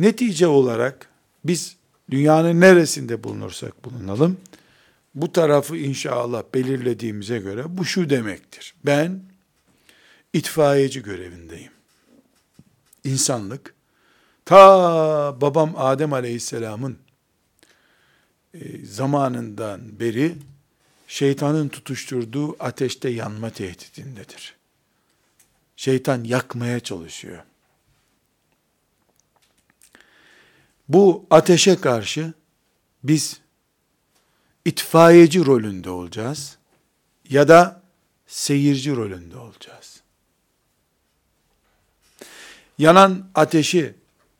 Netice 0.00 0.46
olarak 0.46 1.08
biz 1.44 1.76
dünyanın 2.10 2.60
neresinde 2.60 3.24
bulunursak 3.24 3.84
bulunalım, 3.84 4.38
bu 5.14 5.32
tarafı 5.32 5.76
inşallah 5.76 6.42
belirlediğimize 6.54 7.38
göre 7.38 7.78
bu 7.78 7.84
şu 7.84 8.10
demektir. 8.10 8.74
Ben 8.86 9.20
itfaiyeci 10.32 11.02
görevindeyim. 11.02 11.72
İnsanlık, 13.04 13.74
ta 14.44 15.40
babam 15.40 15.74
Adem 15.76 16.12
Aleyhisselam'ın 16.12 16.98
e, 18.54 18.86
zamanından 18.86 20.00
beri 20.00 20.34
şeytanın 21.08 21.68
tutuşturduğu 21.68 22.56
ateşte 22.60 23.08
yanma 23.08 23.50
tehditindedir. 23.50 24.56
Şeytan 25.76 26.24
yakmaya 26.24 26.80
çalışıyor. 26.80 27.42
Bu 30.90 31.26
ateşe 31.30 31.76
karşı 31.76 32.32
biz 33.04 33.40
itfaiyeci 34.64 35.46
rolünde 35.46 35.90
olacağız 35.90 36.58
ya 37.28 37.48
da 37.48 37.82
seyirci 38.26 38.96
rolünde 38.96 39.36
olacağız. 39.36 40.00
Yanan 42.78 43.30
ateşi 43.34 43.94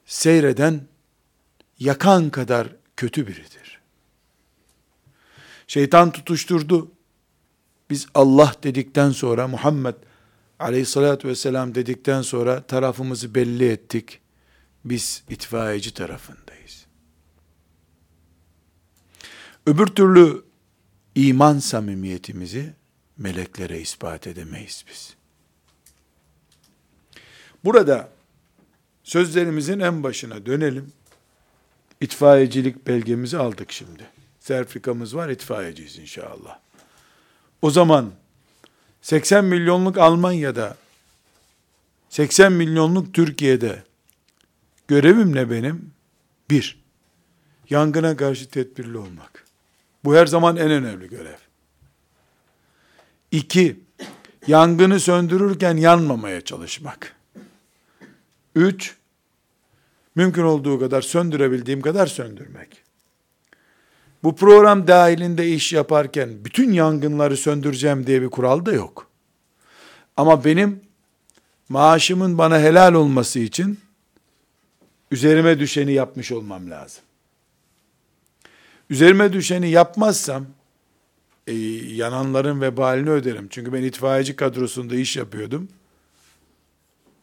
seyreden 0.07 0.81
yakan 1.79 2.31
kadar 2.31 2.69
kötü 2.97 3.27
biridir. 3.27 3.81
Şeytan 5.67 6.11
tutuşturdu. 6.11 6.91
Biz 7.91 8.07
Allah 8.15 8.55
dedikten 8.63 9.11
sonra 9.11 9.49
Muhammed 9.49 9.95
aleyhissalatü 10.59 11.29
vesselam 11.29 11.75
dedikten 11.75 12.23
sonra 12.23 12.63
tarafımızı 12.63 13.35
belli 13.35 13.69
ettik. 13.69 14.20
Biz 14.85 15.23
itfaiyeci 15.29 15.95
tarafındayız. 15.95 16.87
Öbür 19.67 19.87
türlü 19.87 20.45
iman 21.15 21.59
samimiyetimizi 21.59 22.75
meleklere 23.19 23.81
ispat 23.81 24.27
edemeyiz 24.27 24.85
biz. 24.89 25.15
Burada 27.65 28.09
sözlerimizin 29.05 29.81
en 29.81 30.03
başına 30.03 30.47
dönelim. 30.47 30.93
İtfaiyecilik 32.01 32.87
belgemizi 32.87 33.39
aldık 33.39 33.73
şimdi. 33.73 34.07
Sertifikamız 34.41 35.17
var, 35.17 35.29
itfaiyeciyiz 35.29 35.99
inşallah. 35.99 36.59
O 37.63 37.71
zaman 37.71 38.13
80 39.03 39.45
milyonluk 39.45 39.99
Almanya'da, 39.99 40.77
80 42.09 42.53
milyonluk 42.53 43.15
Türkiye'de 43.15 43.83
görevim 44.91 45.35
ne 45.35 45.51
benim? 45.51 45.93
Bir, 46.51 46.83
yangına 47.71 48.17
karşı 48.17 48.51
tedbirli 48.51 48.99
olmak. 48.99 49.45
Bu 50.05 50.15
her 50.15 50.27
zaman 50.27 50.57
en 50.57 50.71
önemli 50.71 51.09
görev. 51.09 51.39
İki, 53.31 53.81
yangını 54.47 55.01
söndürürken 55.01 55.77
yanmamaya 55.77 56.41
çalışmak. 56.41 57.17
Üç, 58.55 58.97
mümkün 60.15 60.43
olduğu 60.43 60.81
kadar 60.81 61.03
söndürebildiğim 61.03 61.81
kadar 61.81 62.07
söndürmek. 62.07 62.83
Bu 64.23 64.37
program 64.37 64.87
dahilinde 64.87 65.49
iş 65.49 65.73
yaparken 65.73 66.45
bütün 66.45 66.73
yangınları 66.73 67.37
söndüreceğim 67.37 68.07
diye 68.07 68.23
bir 68.23 68.31
kural 68.31 68.67
da 68.67 68.73
yok. 68.73 69.11
Ama 70.17 70.45
benim 70.45 70.81
maaşımın 71.69 72.39
bana 72.39 72.59
helal 72.61 72.95
olması 72.95 73.39
için 73.39 73.79
üzerime 75.11 75.59
düşeni 75.59 75.93
yapmış 75.93 76.33
olmam 76.33 76.71
lazım. 76.71 77.03
Üzerime 78.91 79.33
düşeni 79.33 79.71
yapmazsam 79.71 80.47
e, 81.47 81.53
yananların 81.95 82.61
vebalini 82.61 83.11
öderim. 83.11 83.47
Çünkü 83.51 83.73
ben 83.73 83.83
itfaiyeci 83.83 84.37
kadrosunda 84.37 84.95
iş 84.95 85.17
yapıyordum. 85.17 85.69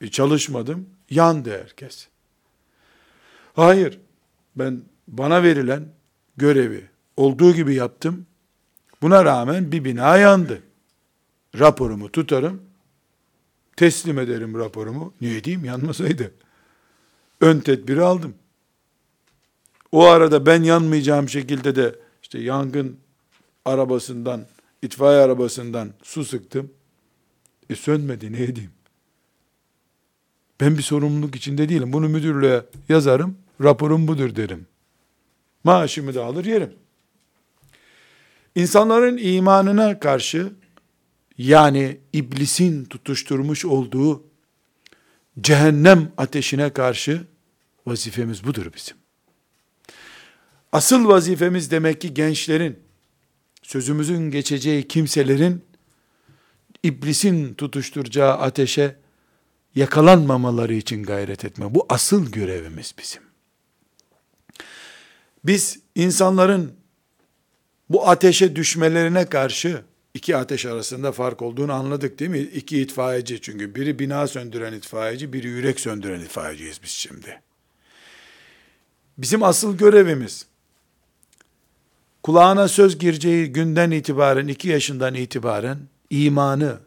E, 0.02 0.08
çalışmadım. 0.08 0.89
Yandı 1.10 1.62
herkes. 1.62 2.08
Hayır. 3.54 4.00
Ben 4.56 4.82
bana 5.08 5.43
verilen 5.43 5.86
görevi 6.38 6.89
olduğu 7.17 7.54
gibi 7.54 7.76
yaptım. 7.76 8.26
Buna 9.02 9.26
rağmen 9.26 9.71
bir 9.71 9.86
bina 9.86 10.17
yandı. 10.17 10.62
Raporumu 11.60 12.12
tutarım. 12.12 12.62
Teslim 13.76 14.19
ederim 14.19 14.60
raporumu. 14.60 15.13
Niye 15.21 15.43
diyeyim 15.43 15.65
yanmasaydı. 15.65 16.32
Ön 17.41 17.60
tedbiri 17.60 18.02
aldım. 18.02 18.36
O 19.91 20.04
arada 20.04 20.45
ben 20.45 20.63
yanmayacağım 20.63 21.30
şekilde 21.30 21.76
de 21.76 21.95
işte 22.21 22.39
yangın 22.39 22.97
arabasından, 23.65 24.45
itfaiye 24.82 25.21
arabasından 25.21 25.93
su 26.04 26.26
sıktım. 26.26 26.71
E 27.69 27.76
sönmedi 27.76 28.34
ne 28.34 28.43
edeyim? 28.43 28.71
Ben 30.62 30.78
bir 30.78 30.84
sorumluluk 30.84 31.36
içinde 31.36 31.69
değilim. 31.69 31.93
Bunu 31.93 32.10
müdürlüğe 32.10 32.63
yazarım. 32.89 33.38
Raporum 33.63 34.08
budur 34.08 34.36
derim. 34.36 34.67
Maaşımı 35.63 36.15
da 36.15 36.26
alır 36.26 36.45
yerim. 36.45 36.73
İnsanların 38.56 39.17
imanına 39.17 40.00
karşı 40.00 40.54
yani 41.38 41.97
iblisin 42.13 42.86
tutuşturmuş 42.86 43.65
olduğu 43.65 44.23
cehennem 45.41 46.12
ateşine 46.17 46.73
karşı 46.73 47.28
vazifemiz 47.86 48.43
budur 48.43 48.65
bizim. 48.76 48.97
Asıl 50.71 51.08
vazifemiz 51.08 51.71
demek 51.71 52.02
ki 52.02 52.13
gençlerin, 52.13 52.80
sözümüzün 53.63 54.32
geçeceği 54.32 54.88
kimselerin 54.88 55.65
iblisin 56.84 57.54
tutuşturacağı 57.54 58.34
ateşe 58.34 58.95
yakalanmamaları 59.76 60.73
için 60.73 61.04
gayret 61.04 61.45
etme. 61.45 61.76
Bu 61.76 61.86
asıl 61.89 62.32
görevimiz 62.32 62.95
bizim. 63.00 63.21
Biz 65.45 65.80
insanların 65.95 66.76
bu 67.89 68.10
ateşe 68.10 68.56
düşmelerine 68.56 69.26
karşı 69.26 69.84
iki 70.17 70.38
ateş 70.38 70.65
arasında 70.65 71.12
fark 71.12 71.41
olduğunu 71.41 71.73
anladık 71.73 72.19
değil 72.19 72.32
mi? 72.32 72.39
İki 72.39 72.82
itfaiyeci 72.82 73.41
çünkü 73.41 73.75
biri 73.75 73.99
bina 73.99 74.27
söndüren 74.27 74.73
itfaiyeci, 74.73 75.34
biri 75.34 75.47
yürek 75.47 75.80
söndüren 75.80 76.19
itfaiyeciyiz 76.19 76.80
biz 76.84 76.89
şimdi. 76.89 77.41
Bizim 79.17 79.43
asıl 79.43 79.77
görevimiz 79.77 80.45
kulağına 82.23 82.67
söz 82.67 82.97
gireceği 82.97 83.53
günden 83.53 83.91
itibaren, 83.91 84.47
iki 84.47 84.69
yaşından 84.69 85.13
itibaren 85.13 85.77
imanı, 86.10 86.77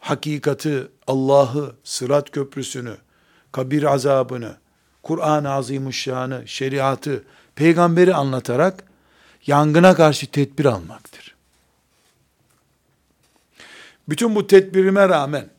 hakikati, 0.00 0.86
Allah'ı, 1.06 1.76
sırat 1.84 2.30
köprüsünü, 2.30 2.96
kabir 3.52 3.82
azabını, 3.82 4.56
Kur'an-ı 5.02 5.50
Azimuşşan'ı, 5.50 6.42
şeriatı, 6.46 7.24
peygamberi 7.54 8.14
anlatarak 8.14 8.84
yangına 9.46 9.94
karşı 9.94 10.26
tedbir 10.26 10.64
almaktır. 10.64 11.34
Bütün 14.08 14.34
bu 14.34 14.46
tedbirime 14.46 15.08
rağmen 15.08 15.50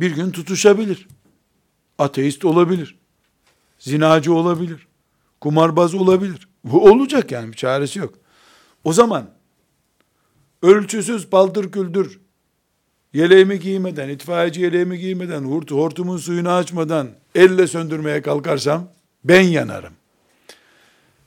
bir 0.00 0.10
gün 0.10 0.30
tutuşabilir. 0.30 1.08
Ateist 1.98 2.44
olabilir. 2.44 2.98
Zinacı 3.78 4.34
olabilir. 4.34 4.86
Kumarbaz 5.40 5.94
olabilir. 5.94 6.48
Bu 6.64 6.90
olacak 6.90 7.32
yani 7.32 7.52
bir 7.52 7.56
çaresi 7.56 7.98
yok. 7.98 8.14
O 8.84 8.92
zaman 8.92 9.30
ölçüsüz 10.62 11.30
paldır 11.30 11.72
küldür 11.72 12.20
yeleğimi 13.12 13.60
giymeden, 13.60 14.08
itfaiyeci 14.08 14.60
yeleğimi 14.60 14.98
giymeden, 14.98 15.42
hurt, 15.42 15.70
hortumun 15.70 16.16
suyunu 16.16 16.50
açmadan 16.50 17.08
elle 17.34 17.66
söndürmeye 17.66 18.22
kalkarsam 18.22 18.88
ben 19.24 19.40
yanarım. 19.40 19.92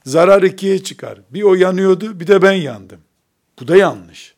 Zarar 0.06 0.44
ikiye 0.44 0.84
çıkar. 0.84 1.20
Bir 1.30 1.44
o 1.44 1.56
yanıyordu, 1.56 2.20
bir 2.20 2.28
de 2.28 2.42
ben 2.42 2.54
yandım. 2.54 3.00
Bu 3.60 3.68
da 3.68 3.78
yanlış. 3.78 4.33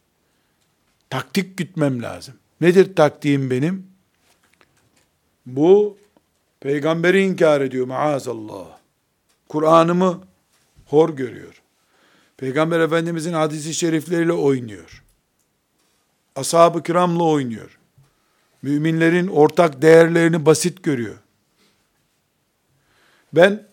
Taktik 1.15 1.57
gütmem 1.57 2.01
lazım. 2.01 2.33
Nedir 2.61 2.95
taktiğim 2.95 3.49
benim? 3.49 3.87
Bu 5.45 5.97
peygamberi 6.59 7.21
inkar 7.21 7.61
ediyor 7.61 7.87
maazallah. 7.87 8.77
Kur'an'ımı 9.49 10.23
hor 10.85 11.09
görüyor. 11.09 11.61
Peygamber 12.37 12.79
Efendimizin 12.79 13.33
hadisi 13.33 13.73
şerifleriyle 13.73 14.33
oynuyor. 14.33 15.03
Ashab-ı 16.35 16.83
kiramla 16.83 17.23
oynuyor. 17.23 17.79
Müminlerin 18.61 19.27
ortak 19.27 19.81
değerlerini 19.81 20.45
basit 20.45 20.83
görüyor. 20.83 21.17
Ben 23.33 23.67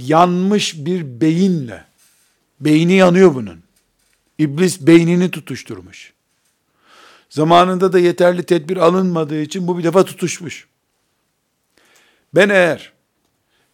yanmış 0.00 0.74
bir 0.86 1.20
beyinle, 1.20 1.84
beyni 2.60 2.92
yanıyor 2.92 3.34
bunun. 3.34 3.65
İblis 4.38 4.86
beynini 4.86 5.30
tutuşturmuş. 5.30 6.12
Zamanında 7.30 7.92
da 7.92 7.98
yeterli 7.98 8.42
tedbir 8.42 8.76
alınmadığı 8.76 9.40
için 9.40 9.68
bu 9.68 9.78
bir 9.78 9.84
defa 9.84 10.04
tutuşmuş. 10.04 10.68
Ben 12.34 12.48
eğer 12.48 12.92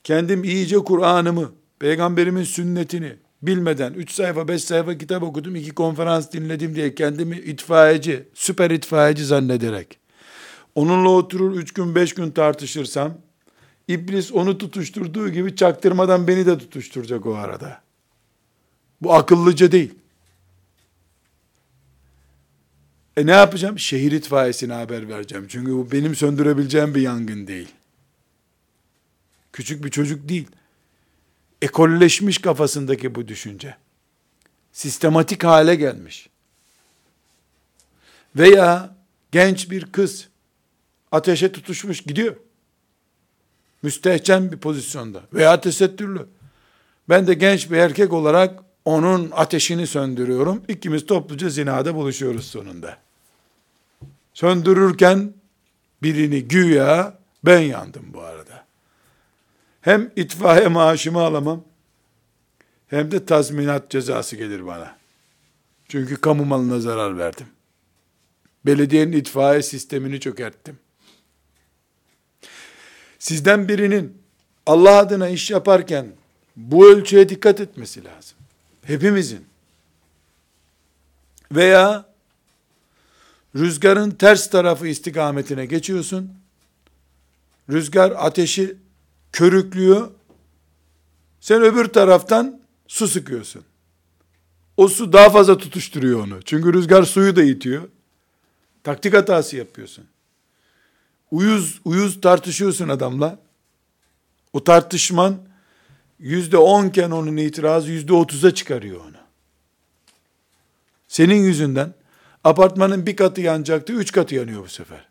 kendim 0.04 0.44
iyice 0.44 0.78
Kur'an'ımı, 0.78 1.52
peygamberimin 1.78 2.44
sünnetini 2.44 3.16
bilmeden 3.42 3.92
3 3.92 4.10
sayfa 4.10 4.48
5 4.48 4.64
sayfa 4.64 4.98
kitap 4.98 5.22
okudum, 5.22 5.56
iki 5.56 5.70
konferans 5.70 6.32
dinledim 6.32 6.74
diye 6.74 6.94
kendimi 6.94 7.36
itfaiyeci, 7.36 8.28
süper 8.34 8.70
itfaiyeci 8.70 9.24
zannederek 9.24 9.98
onunla 10.74 11.08
oturur 11.08 11.56
3 11.56 11.72
gün 11.72 11.94
5 11.94 12.14
gün 12.14 12.30
tartışırsam 12.30 13.14
İblis 13.88 14.32
onu 14.32 14.58
tutuşturduğu 14.58 15.28
gibi 15.28 15.56
çaktırmadan 15.56 16.28
beni 16.28 16.46
de 16.46 16.58
tutuşturacak 16.58 17.26
o 17.26 17.34
arada. 17.34 17.82
Bu 19.00 19.14
akıllıca 19.14 19.72
değil. 19.72 19.94
E 23.16 23.26
ne 23.26 23.30
yapacağım? 23.30 23.78
Şehir 23.78 24.12
itfaiyesine 24.12 24.72
haber 24.72 25.08
vereceğim. 25.08 25.46
Çünkü 25.48 25.72
bu 25.72 25.92
benim 25.92 26.14
söndürebileceğim 26.14 26.94
bir 26.94 27.00
yangın 27.00 27.46
değil. 27.46 27.68
Küçük 29.52 29.84
bir 29.84 29.90
çocuk 29.90 30.28
değil. 30.28 30.48
Ekolleşmiş 31.62 32.38
kafasındaki 32.38 33.14
bu 33.14 33.28
düşünce. 33.28 33.76
Sistematik 34.72 35.44
hale 35.44 35.74
gelmiş. 35.74 36.28
Veya 38.36 38.96
genç 39.32 39.70
bir 39.70 39.92
kız 39.92 40.28
ateşe 41.12 41.52
tutuşmuş 41.52 42.00
gidiyor. 42.00 42.36
Müstehcen 43.82 44.52
bir 44.52 44.58
pozisyonda 44.58 45.22
veya 45.32 45.60
tesettürlü. 45.60 46.26
Ben 47.08 47.26
de 47.26 47.34
genç 47.34 47.70
bir 47.70 47.76
erkek 47.76 48.12
olarak 48.12 48.62
onun 48.84 49.30
ateşini 49.30 49.86
söndürüyorum. 49.86 50.62
İkimiz 50.68 51.06
topluca 51.06 51.48
zinada 51.48 51.94
buluşuyoruz 51.94 52.46
sonunda. 52.46 52.98
Söndürürken 54.34 55.34
birini 56.02 56.44
güya 56.48 57.18
ben 57.44 57.60
yandım 57.60 58.06
bu 58.14 58.20
arada. 58.20 58.64
Hem 59.80 60.10
itfaiye 60.16 60.68
maaşımı 60.68 61.20
alamam, 61.20 61.64
hem 62.88 63.10
de 63.10 63.26
tazminat 63.26 63.90
cezası 63.90 64.36
gelir 64.36 64.66
bana. 64.66 64.96
Çünkü 65.88 66.16
kamu 66.16 66.44
malına 66.44 66.80
zarar 66.80 67.18
verdim. 67.18 67.46
Belediyenin 68.66 69.12
itfaiye 69.12 69.62
sistemini 69.62 70.20
çökerttim. 70.20 70.78
Sizden 73.18 73.68
birinin 73.68 74.22
Allah 74.66 74.98
adına 74.98 75.28
iş 75.28 75.50
yaparken 75.50 76.06
bu 76.56 76.88
ölçüye 76.88 77.28
dikkat 77.28 77.60
etmesi 77.60 78.04
lazım. 78.04 78.38
Hepimizin. 78.82 79.46
Veya 81.52 82.06
rüzgarın 83.56 84.10
ters 84.10 84.50
tarafı 84.50 84.86
istikametine 84.86 85.66
geçiyorsun. 85.66 86.30
Rüzgar 87.70 88.10
ateşi 88.10 88.76
körüklüyor. 89.32 90.10
Sen 91.40 91.62
öbür 91.62 91.84
taraftan 91.84 92.60
su 92.88 93.08
sıkıyorsun. 93.08 93.64
O 94.76 94.88
su 94.88 95.12
daha 95.12 95.30
fazla 95.30 95.58
tutuşturuyor 95.58 96.20
onu. 96.20 96.42
Çünkü 96.42 96.72
rüzgar 96.72 97.02
suyu 97.02 97.36
da 97.36 97.42
itiyor. 97.42 97.88
Taktik 98.84 99.14
hatası 99.14 99.56
yapıyorsun. 99.56 100.04
Uyuz, 101.30 101.80
uyuz 101.84 102.20
tartışıyorsun 102.20 102.88
adamla. 102.88 103.38
O 104.52 104.64
tartışman 104.64 105.38
yüzde 106.22 106.56
onken 106.56 107.10
onun 107.10 107.36
itirazı 107.36 107.90
yüzde 107.90 108.12
otuza 108.12 108.54
çıkarıyor 108.54 109.00
onu. 109.00 109.16
Senin 111.08 111.42
yüzünden 111.42 111.94
apartmanın 112.44 113.06
bir 113.06 113.16
katı 113.16 113.40
yanacaktı, 113.40 113.92
üç 113.92 114.12
katı 114.12 114.34
yanıyor 114.34 114.64
bu 114.64 114.68
sefer. 114.68 115.08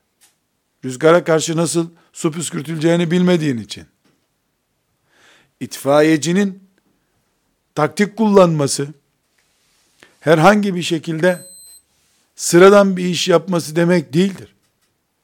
Rüzgara 0.86 1.24
karşı 1.24 1.58
nasıl 1.58 1.89
su 2.13 2.32
püskürtüleceğini 2.32 3.12
bilmediğin 3.12 3.58
için. 3.58 3.86
İtfaiyecinin 5.60 6.63
taktik 7.76 8.17
kullanması, 8.17 8.88
herhangi 10.19 10.76
bir 10.76 10.84
şekilde 10.84 11.47
sıradan 12.36 12.97
bir 12.97 13.06
iş 13.06 13.28
yapması 13.28 13.76
demek 13.76 14.13
değildir. 14.13 14.56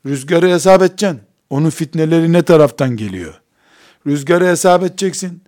Rüzgarı 0.06 0.50
hesap 0.50 0.82
edeceksin. 0.82 1.22
Onun 1.50 1.70
fitneleri 1.70 2.34
ne 2.34 2.44
taraftan 2.44 2.98
geliyor? 2.98 3.42
Rüzgarı 4.08 4.46
hesap 4.46 4.84
edeceksin. 4.84 5.42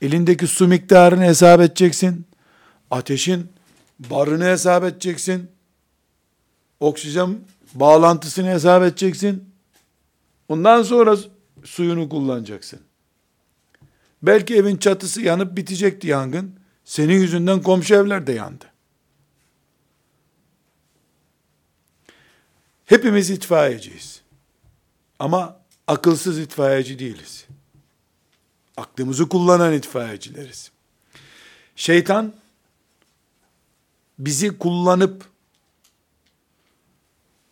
Elindeki 0.00 0.46
su 0.46 0.68
miktarını 0.68 1.24
hesap 1.24 1.60
edeceksin. 1.60 2.26
Ateşin 2.90 3.52
barını 3.98 4.44
hesap 4.44 4.84
edeceksin. 4.84 5.50
Oksijen 6.80 7.38
bağlantısını 7.74 8.48
hesap 8.48 8.82
edeceksin. 8.82 9.54
Ondan 10.48 10.82
sonra 10.82 11.16
suyunu 11.64 12.08
kullanacaksın. 12.08 12.80
Belki 14.22 14.56
evin 14.56 14.76
çatısı 14.76 15.22
yanıp 15.22 15.56
bitecekti 15.56 16.08
yangın. 16.08 16.60
Senin 16.84 17.14
yüzünden 17.14 17.62
komşu 17.62 17.94
evler 17.94 18.26
de 18.26 18.32
yandı. 18.32 18.64
Hepimiz 22.84 23.30
itfaiyeciyiz. 23.30 24.20
Ama 25.18 25.60
akılsız 25.86 26.38
itfaiyeci 26.38 26.98
değiliz. 26.98 27.46
Aklımızı 28.80 29.28
kullanan 29.28 29.72
itfaiyecileriz. 29.72 30.70
Şeytan 31.76 32.32
bizi 34.18 34.58
kullanıp 34.58 35.24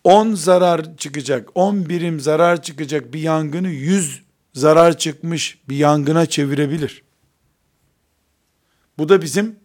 10 0.05 0.35
zarar 0.35 0.97
çıkacak, 0.97 1.49
10 1.55 1.88
birim 1.88 2.21
zarar 2.21 2.62
çıkacak 2.62 3.12
bir 3.12 3.21
yangını 3.21 3.69
100 3.69 4.23
zarar 4.55 4.99
çıkmış 4.99 5.59
bir 5.69 5.77
yangına 5.77 6.27
çevirebilir. 6.27 7.03
Bu 8.99 9.09
da 9.09 9.23
bizim 9.23 9.57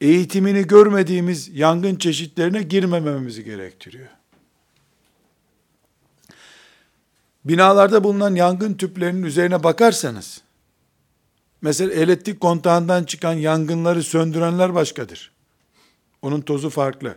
eğitimini 0.00 0.66
görmediğimiz 0.66 1.48
yangın 1.48 1.96
çeşitlerine 1.96 2.62
girmememizi 2.62 3.44
gerektiriyor. 3.44 4.08
Binalarda 7.48 8.04
bulunan 8.04 8.34
yangın 8.34 8.74
tüplerinin 8.74 9.22
üzerine 9.22 9.62
bakarsanız, 9.62 10.40
mesela 11.62 11.92
elektrik 11.92 12.40
kontağından 12.40 13.04
çıkan 13.04 13.32
yangınları 13.32 14.02
söndürenler 14.02 14.74
başkadır. 14.74 15.30
Onun 16.22 16.40
tozu 16.40 16.70
farklı. 16.70 17.16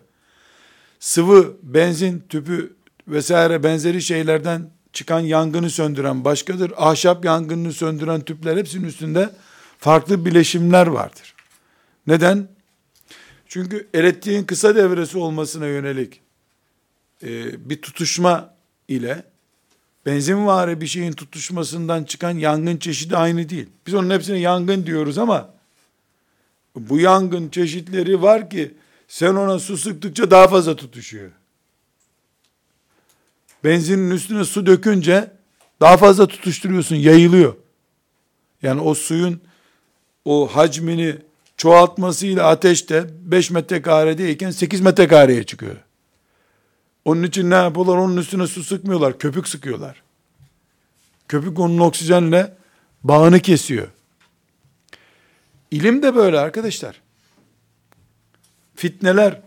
Sıvı, 0.99 1.57
benzin 1.63 2.23
tüpü 2.29 2.75
vesaire 3.07 3.63
benzeri 3.63 4.01
şeylerden 4.01 4.69
çıkan 4.93 5.19
yangını 5.19 5.69
söndüren 5.69 6.25
başkadır. 6.25 6.73
Ahşap 6.77 7.25
yangını 7.25 7.73
söndüren 7.73 8.21
tüpler 8.21 8.57
hepsinin 8.57 8.87
üstünde 8.87 9.29
farklı 9.77 10.25
bileşimler 10.25 10.87
vardır. 10.87 11.35
Neden? 12.07 12.47
Çünkü 13.47 13.87
elektriğin 13.93 14.43
kısa 14.43 14.75
devresi 14.75 15.17
olmasına 15.17 15.67
yönelik 15.67 16.21
e, 17.23 17.69
bir 17.69 17.81
tutuşma 17.81 18.53
ile 18.87 19.30
benzinvari 20.05 20.81
bir 20.81 20.87
şeyin 20.87 21.11
tutuşmasından 21.11 22.03
çıkan 22.03 22.31
yangın 22.31 22.77
çeşidi 22.77 23.17
aynı 23.17 23.49
değil. 23.49 23.69
Biz 23.87 23.93
onun 23.93 24.09
hepsine 24.09 24.39
yangın 24.39 24.85
diyoruz 24.85 25.17
ama 25.17 25.53
bu 26.75 26.99
yangın 26.99 27.49
çeşitleri 27.49 28.21
var 28.21 28.49
ki 28.49 28.73
sen 29.07 29.35
ona 29.35 29.59
su 29.59 29.77
sıktıkça 29.77 30.31
daha 30.31 30.47
fazla 30.47 30.75
tutuşuyor. 30.75 31.31
Benzinin 33.63 34.11
üstüne 34.11 34.43
su 34.43 34.65
dökünce 34.65 35.31
daha 35.81 35.97
fazla 35.97 36.27
tutuşturuyorsun, 36.27 36.95
yayılıyor. 36.95 37.55
Yani 38.61 38.81
o 38.81 38.93
suyun 38.93 39.41
o 40.25 40.47
hacmini 40.47 41.15
çoğaltmasıyla 41.57 42.47
ateşte 42.47 43.05
5 43.21 43.51
metrekaredeyken 43.51 44.51
8 44.51 44.81
metrekareye 44.81 45.43
çıkıyor. 45.43 45.75
Onun 47.05 47.23
için 47.23 47.49
ne 47.49 47.55
yapıyorlar? 47.55 47.97
Onun 47.97 48.17
üstüne 48.17 48.47
su 48.47 48.63
sıkmıyorlar, 48.63 49.19
köpük 49.19 49.47
sıkıyorlar. 49.47 50.03
Köpük 51.27 51.59
onun 51.59 51.79
oksijenle 51.79 52.53
bağını 53.03 53.39
kesiyor. 53.39 53.87
İlim 55.71 56.03
de 56.03 56.15
böyle 56.15 56.39
arkadaşlar. 56.39 57.01
Fitneler, 58.75 59.41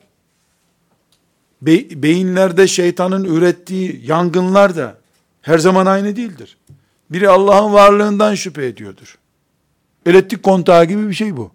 be 1.63 2.03
beyinlerde 2.03 2.67
şeytanın 2.67 3.25
ürettiği 3.25 4.01
yangınlar 4.07 4.77
da 4.77 4.99
her 5.43 5.59
zaman 5.59 5.87
aynı 5.87 6.17
değildir. 6.17 6.57
Biri 7.11 7.29
Allah'ın 7.29 7.73
varlığından 7.73 8.35
şüphe 8.35 8.67
ediyordur. 8.67 9.19
Elektrik 10.07 10.43
kontağı 10.43 10.85
gibi 10.85 11.09
bir 11.09 11.15
şey 11.15 11.37
bu. 11.37 11.53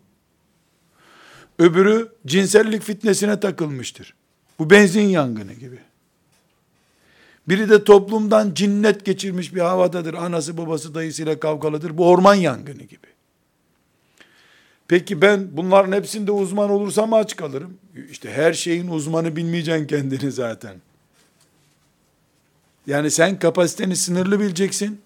Öbürü 1.60 2.10
cinsellik 2.26 2.84
fitnesine 2.84 3.40
takılmıştır. 3.40 4.14
Bu 4.60 4.70
benzin 4.70 5.02
yangını 5.02 5.54
gibi. 5.54 5.80
Biri 7.50 7.70
de 7.70 7.84
toplumdan 7.84 8.54
cinnet 8.54 9.06
geçirmiş 9.06 9.56
bir 9.56 9.60
havadadır. 9.60 10.14
Anası 10.14 10.58
babası 10.58 10.96
dayısıyla 10.96 11.40
kavgalıdır. 11.40 11.98
Bu 11.98 12.10
orman 12.10 12.36
yangını 12.36 12.84
gibi. 12.84 13.08
Peki 14.88 15.22
ben 15.22 15.48
bunların 15.52 15.92
hepsinde 15.92 16.32
uzman 16.32 16.70
olursam 16.70 17.14
aç 17.14 17.36
kalırım. 17.36 17.78
İşte 18.12 18.32
her 18.32 18.54
şeyin 18.54 18.88
uzmanı 18.88 19.36
bilmeyeceksin 19.36 19.88
kendini 19.88 20.32
zaten. 20.32 20.76
Yani 22.88 23.12
sen 23.12 23.40
kapasiteni 23.40 23.96
sınırlı 23.96 24.40
bileceksin. 24.40 25.02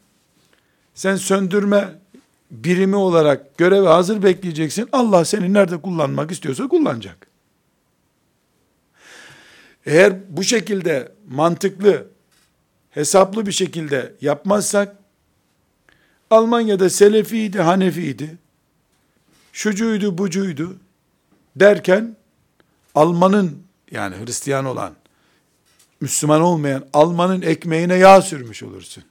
Sen 0.95 1.15
söndürme 1.15 1.89
birimi 2.51 2.95
olarak 2.95 3.57
göreve 3.57 3.87
hazır 3.87 4.23
bekleyeceksin. 4.23 4.89
Allah 4.91 5.25
seni 5.25 5.53
nerede 5.53 5.81
kullanmak 5.81 6.31
istiyorsa 6.31 6.67
kullanacak. 6.67 7.27
Eğer 9.85 10.13
bu 10.29 10.43
şekilde 10.43 11.11
mantıklı, 11.29 12.12
hesaplı 12.93 13.45
bir 13.45 13.51
şekilde 13.51 14.13
yapmazsak, 14.21 14.95
Almanya'da 16.29 16.89
Selefiydi, 16.89 17.61
Hanefiydi, 17.61 18.37
şucuydu, 19.53 20.17
bucuydu 20.17 20.77
derken, 21.55 22.15
Almanın 22.95 23.63
yani 23.91 24.15
Hristiyan 24.15 24.65
olan, 24.65 24.95
Müslüman 26.01 26.41
olmayan 26.41 26.85
Almanın 26.93 27.41
ekmeğine 27.41 27.95
yağ 27.95 28.21
sürmüş 28.21 28.63
olursun. 28.63 29.03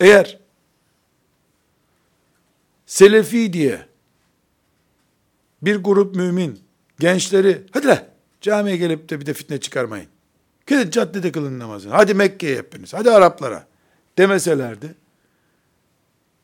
Eğer 0.00 0.38
Selefi 2.86 3.52
diye 3.52 3.86
bir 5.62 5.76
grup 5.76 6.14
mümin 6.14 6.60
gençleri 6.98 7.62
hadi 7.70 7.86
la 7.86 8.08
camiye 8.40 8.76
gelip 8.76 9.08
de 9.08 9.20
bir 9.20 9.26
de 9.26 9.34
fitne 9.34 9.60
çıkarmayın. 9.60 10.08
Gidin 10.70 10.90
caddede 10.90 11.32
kılın 11.32 11.58
namazını. 11.58 11.92
Hadi 11.92 12.14
Mekke'ye 12.14 12.56
hepiniz. 12.56 12.94
Hadi 12.94 13.10
Araplara 13.10 13.66
demeselerdi. 14.18 14.94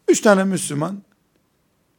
Üç 0.09 0.21
tane 0.21 0.45
Müslüman 0.45 1.03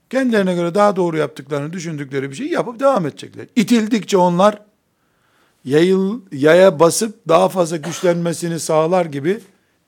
kendilerine 0.10 0.56
göre 0.56 0.76
daha 0.76 0.96
doğru 0.96 1.18
yaptıklarını 1.18 1.74
düşündükleri 1.74 2.32
bir 2.32 2.36
şey 2.36 2.48
yapıp 2.48 2.80
devam 2.80 3.06
edecekler. 3.06 3.48
İtildikçe 3.56 4.18
onlar 4.18 4.62
yayıl, 5.66 6.22
yaya 6.32 6.80
basıp 6.80 7.28
daha 7.28 7.50
fazla 7.50 7.78
güçlenmesini 7.78 8.60
sağlar 8.60 9.06
gibi 9.06 9.40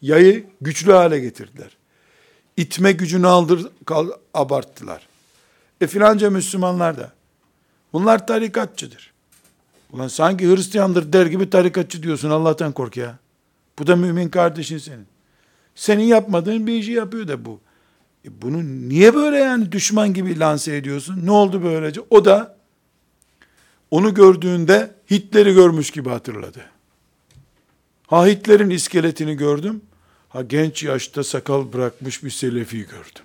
yayı 0.01 0.45
güçlü 0.61 0.91
hale 0.91 1.19
getirdiler. 1.19 1.77
İtme 2.57 2.91
gücünü 2.91 3.27
aldır, 3.27 3.67
kal, 3.85 4.09
abarttılar. 4.33 5.07
E 5.81 5.87
filanca 5.87 6.29
Müslümanlar 6.29 6.97
da. 6.97 7.11
Bunlar 7.93 8.27
tarikatçıdır. 8.27 9.13
Ulan 9.93 10.07
sanki 10.07 10.47
Hristiyandır 10.47 11.13
der 11.13 11.25
gibi 11.25 11.49
tarikatçı 11.49 12.03
diyorsun 12.03 12.29
Allah'tan 12.29 12.71
kork 12.71 12.97
ya. 12.97 13.17
Bu 13.79 13.87
da 13.87 13.95
mümin 13.95 14.29
kardeşin 14.29 14.77
senin. 14.77 15.07
Senin 15.75 16.03
yapmadığın 16.03 16.67
bir 16.67 16.73
işi 16.73 16.91
yapıyor 16.91 17.27
da 17.27 17.45
bu. 17.45 17.59
E 18.25 18.41
bunu 18.41 18.63
niye 18.63 19.15
böyle 19.15 19.37
yani 19.37 19.71
düşman 19.71 20.13
gibi 20.13 20.39
lanse 20.39 20.75
ediyorsun? 20.75 21.25
Ne 21.25 21.31
oldu 21.31 21.63
böylece? 21.63 22.01
O 22.09 22.25
da 22.25 22.57
onu 23.91 24.13
gördüğünde 24.13 24.95
Hitler'i 25.11 25.53
görmüş 25.53 25.91
gibi 25.91 26.09
hatırladı. 26.09 26.65
Ha 28.07 28.25
Hitler'in 28.25 28.69
iskeletini 28.69 29.37
gördüm. 29.37 29.81
Ha 30.29 30.41
genç 30.41 30.83
yaşta 30.83 31.23
sakal 31.23 31.73
bırakmış 31.73 32.23
bir 32.23 32.29
selefi 32.29 32.77
gördüm. 32.77 33.23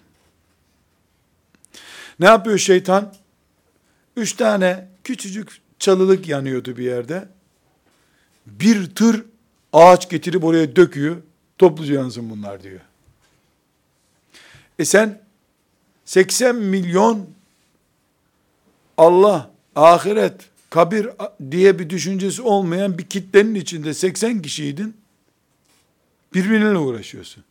Ne 2.20 2.27
yapıyor 2.27 2.59
şeytan? 2.59 3.14
Üç 4.16 4.33
tane 4.33 4.88
küçücük 5.05 5.61
çalılık 5.78 6.28
yanıyordu 6.28 6.76
bir 6.76 6.84
yerde. 6.84 7.28
Bir 8.46 8.94
tır 8.94 9.24
ağaç 9.72 10.10
getirip 10.10 10.44
oraya 10.44 10.76
döküyor. 10.76 11.16
Topluca 11.58 11.94
yansın 11.94 12.30
bunlar 12.30 12.62
diyor. 12.62 12.80
E 14.78 14.84
sen 14.84 15.20
80 16.04 16.56
milyon 16.56 17.26
Allah, 18.96 19.50
ahiret, 19.76 20.34
kabir 20.70 21.08
diye 21.50 21.78
bir 21.78 21.90
düşüncesi 21.90 22.42
olmayan 22.42 22.98
bir 22.98 23.06
kitlenin 23.06 23.54
içinde 23.54 23.94
80 23.94 24.42
kişiydin. 24.42 24.96
Birbirine 26.34 26.78
uğraşıyorsun. 26.78 27.44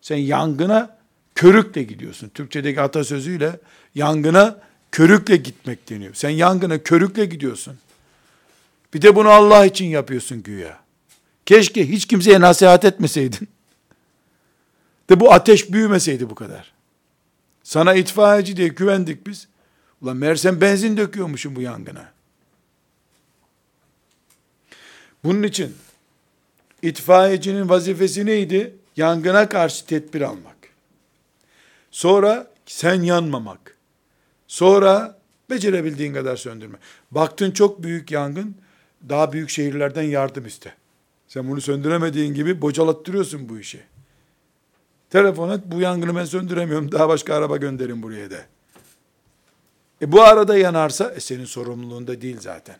Sen 0.00 0.16
yangına 0.16 0.98
körükle 1.34 1.82
gidiyorsun. 1.82 2.28
Türkçedeki 2.28 2.80
atasözüyle 2.80 3.60
yangına 3.94 4.60
körükle 4.92 5.36
gitmek 5.36 5.90
deniyor. 5.90 6.14
Sen 6.14 6.30
yangına 6.30 6.82
körükle 6.82 7.24
gidiyorsun. 7.24 7.78
Bir 8.94 9.02
de 9.02 9.16
bunu 9.16 9.28
Allah 9.28 9.66
için 9.66 9.84
yapıyorsun 9.84 10.42
güya. 10.42 10.80
Keşke 11.46 11.88
hiç 11.88 12.06
kimseye 12.06 12.40
nasihat 12.40 12.84
etmeseydin. 12.84 13.48
De 15.10 15.20
bu 15.20 15.32
ateş 15.32 15.72
büyümeseydi 15.72 16.30
bu 16.30 16.34
kadar. 16.34 16.72
Sana 17.62 17.94
itfaiyeci 17.94 18.56
diye 18.56 18.68
güvendik 18.68 19.26
biz. 19.26 19.48
Ulan 20.02 20.16
meğersem 20.16 20.60
benzin 20.60 20.96
döküyormuşum 20.96 21.56
bu 21.56 21.60
yangına. 21.60 22.12
Bunun 25.24 25.42
için 25.42 25.76
itfaiyecinin 26.82 27.68
vazifesi 27.68 28.26
neydi? 28.26 28.74
Yangına 28.96 29.48
karşı 29.48 29.86
tedbir 29.86 30.20
almak. 30.20 30.56
Sonra 31.90 32.50
sen 32.66 33.02
yanmamak. 33.02 33.76
Sonra 34.52 35.18
becerebildiğin 35.50 36.14
kadar 36.14 36.36
söndürme. 36.36 36.78
Baktın 37.10 37.50
çok 37.50 37.82
büyük 37.82 38.10
yangın, 38.10 38.54
daha 39.08 39.32
büyük 39.32 39.50
şehirlerden 39.50 40.02
yardım 40.02 40.46
iste. 40.46 40.74
Sen 41.28 41.50
bunu 41.50 41.60
söndüremediğin 41.60 42.34
gibi 42.34 42.62
bocalattırıyorsun 42.62 43.48
bu 43.48 43.58
işi. 43.58 43.80
Telefon 45.10 45.50
et, 45.50 45.60
bu 45.64 45.80
yangını 45.80 46.16
ben 46.16 46.24
söndüremiyorum, 46.24 46.92
daha 46.92 47.08
başka 47.08 47.34
araba 47.34 47.56
gönderin 47.56 48.02
buraya 48.02 48.30
de. 48.30 48.46
E 50.02 50.12
bu 50.12 50.22
arada 50.22 50.56
yanarsa, 50.56 51.12
e 51.16 51.20
senin 51.20 51.44
sorumluluğunda 51.44 52.20
değil 52.20 52.40
zaten. 52.40 52.76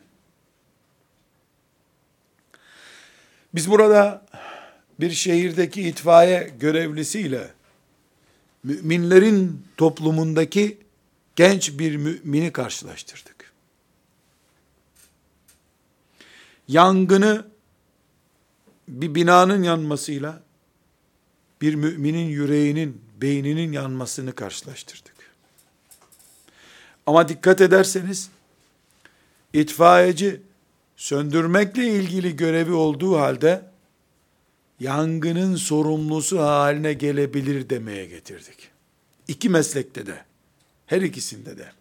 Biz 3.55 3.71
burada 3.71 4.25
bir 4.99 5.11
şehirdeki 5.11 5.81
itfaiye 5.81 6.53
görevlisiyle 6.59 7.51
müminlerin 8.63 9.65
toplumundaki 9.77 10.82
genç 11.35 11.79
bir 11.79 11.95
mümini 11.95 12.51
karşılaştırdık. 12.51 13.53
Yangını 16.67 17.47
bir 18.87 19.15
binanın 19.15 19.63
yanmasıyla 19.63 20.43
bir 21.61 21.75
müminin 21.75 22.27
yüreğinin, 22.27 23.01
beyninin 23.21 23.71
yanmasını 23.71 24.35
karşılaştırdık. 24.35 25.13
Ama 27.05 27.27
dikkat 27.27 27.61
ederseniz 27.61 28.29
itfaiyeci 29.53 30.41
söndürmekle 30.95 31.87
ilgili 31.87 32.35
görevi 32.35 32.73
olduğu 32.73 33.19
halde 33.19 33.65
yangının 34.79 35.55
sorumlusu 35.55 36.39
haline 36.39 36.93
gelebilir 36.93 37.69
demeye 37.69 38.05
getirdik. 38.05 38.69
İki 39.27 39.49
meslekte 39.49 40.05
de. 40.05 40.25
Her 40.85 41.01
ikisinde 41.01 41.57
de. 41.57 41.71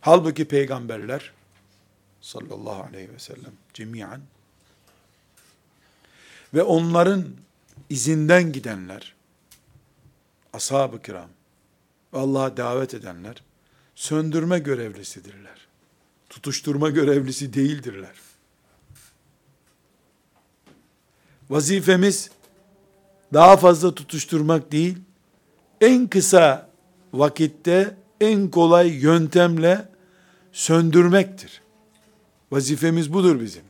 Halbuki 0.00 0.44
peygamberler 0.44 1.32
sallallahu 2.20 2.82
aleyhi 2.82 3.12
ve 3.12 3.18
sellem 3.18 3.52
cemiyen 3.74 4.20
ve 6.54 6.62
onların 6.62 7.26
izinden 7.90 8.52
gidenler 8.52 9.14
ashab-ı 10.52 11.02
kiram 11.02 11.28
Allah'a 12.12 12.56
davet 12.56 12.94
edenler 12.94 13.42
söndürme 13.94 14.58
görevlisidirler. 14.58 15.66
Tutuşturma 16.30 16.90
görevlisi 16.90 17.54
değildirler. 17.54 18.16
Vazifemiz 21.50 22.30
daha 23.32 23.56
fazla 23.56 23.94
tutuşturmak 23.94 24.72
değil, 24.72 24.98
en 25.80 26.06
kısa 26.06 26.68
vakitte 27.12 27.94
en 28.20 28.50
kolay 28.50 28.88
yöntemle 28.88 29.88
söndürmektir. 30.52 31.62
Vazifemiz 32.52 33.12
budur 33.12 33.40
bizim. 33.40 33.62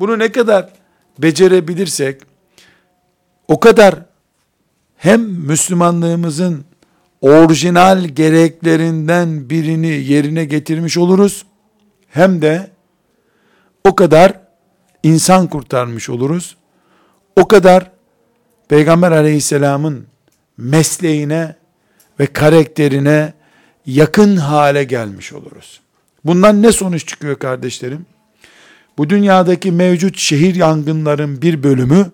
Bunu 0.00 0.18
ne 0.18 0.32
kadar 0.32 0.72
becerebilirsek 1.18 2.22
o 3.48 3.60
kadar 3.60 3.94
hem 4.96 5.20
Müslümanlığımızın 5.22 6.64
orijinal 7.20 8.04
gereklerinden 8.04 9.50
birini 9.50 9.86
yerine 9.86 10.44
getirmiş 10.44 10.98
oluruz 10.98 11.46
hem 12.08 12.42
de 12.42 12.70
o 13.84 13.94
kadar 13.94 14.40
insan 15.02 15.46
kurtarmış 15.46 16.10
oluruz. 16.10 16.56
O 17.36 17.48
kadar 17.48 17.90
Peygamber 18.68 19.12
aleyhisselamın 19.12 20.06
mesleğine 20.58 21.54
ve 22.20 22.26
karakterine 22.26 23.32
yakın 23.86 24.36
hale 24.36 24.84
gelmiş 24.84 25.32
oluruz. 25.32 25.80
Bundan 26.24 26.62
ne 26.62 26.72
sonuç 26.72 27.08
çıkıyor 27.08 27.38
kardeşlerim? 27.38 28.06
Bu 28.98 29.10
dünyadaki 29.10 29.72
mevcut 29.72 30.18
şehir 30.18 30.54
yangınların 30.54 31.42
bir 31.42 31.62
bölümü 31.62 32.10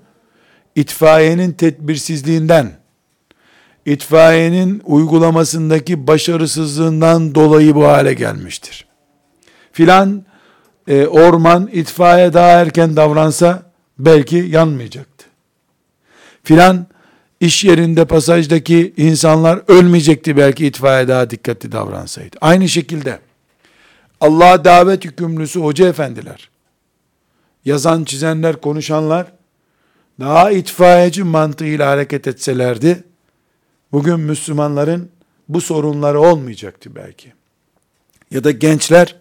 itfaiyenin 0.74 1.52
tedbirsizliğinden, 1.52 2.72
itfaiyenin 3.86 4.82
uygulamasındaki 4.84 6.06
başarısızlığından 6.06 7.34
dolayı 7.34 7.74
bu 7.74 7.84
hale 7.84 8.14
gelmiştir. 8.14 8.86
Filan 9.72 10.24
e, 10.88 11.06
orman 11.06 11.68
itfaiye 11.72 12.32
daha 12.32 12.48
erken 12.48 12.96
davransa 12.96 13.62
belki 13.98 14.36
yanmayacaktı. 14.36 15.24
Filan 16.42 16.86
iş 17.42 17.64
yerinde 17.64 18.04
pasajdaki 18.04 18.94
insanlar 18.96 19.62
ölmeyecekti 19.68 20.36
belki 20.36 20.66
itfaiye 20.66 21.08
daha 21.08 21.30
dikkatli 21.30 21.72
davransaydı. 21.72 22.36
Aynı 22.40 22.68
şekilde 22.68 23.18
Allah'a 24.20 24.64
davet 24.64 25.04
yükümlüsü 25.04 25.60
hoca 25.60 25.88
efendiler, 25.88 26.50
yazan, 27.64 28.04
çizenler, 28.04 28.60
konuşanlar 28.60 29.32
daha 30.20 30.50
itfaiyeci 30.50 31.24
mantığıyla 31.24 31.90
hareket 31.90 32.26
etselerdi, 32.26 33.04
bugün 33.92 34.20
Müslümanların 34.20 35.08
bu 35.48 35.60
sorunları 35.60 36.20
olmayacaktı 36.20 36.94
belki. 36.94 37.32
Ya 38.30 38.44
da 38.44 38.50
gençler 38.50 39.16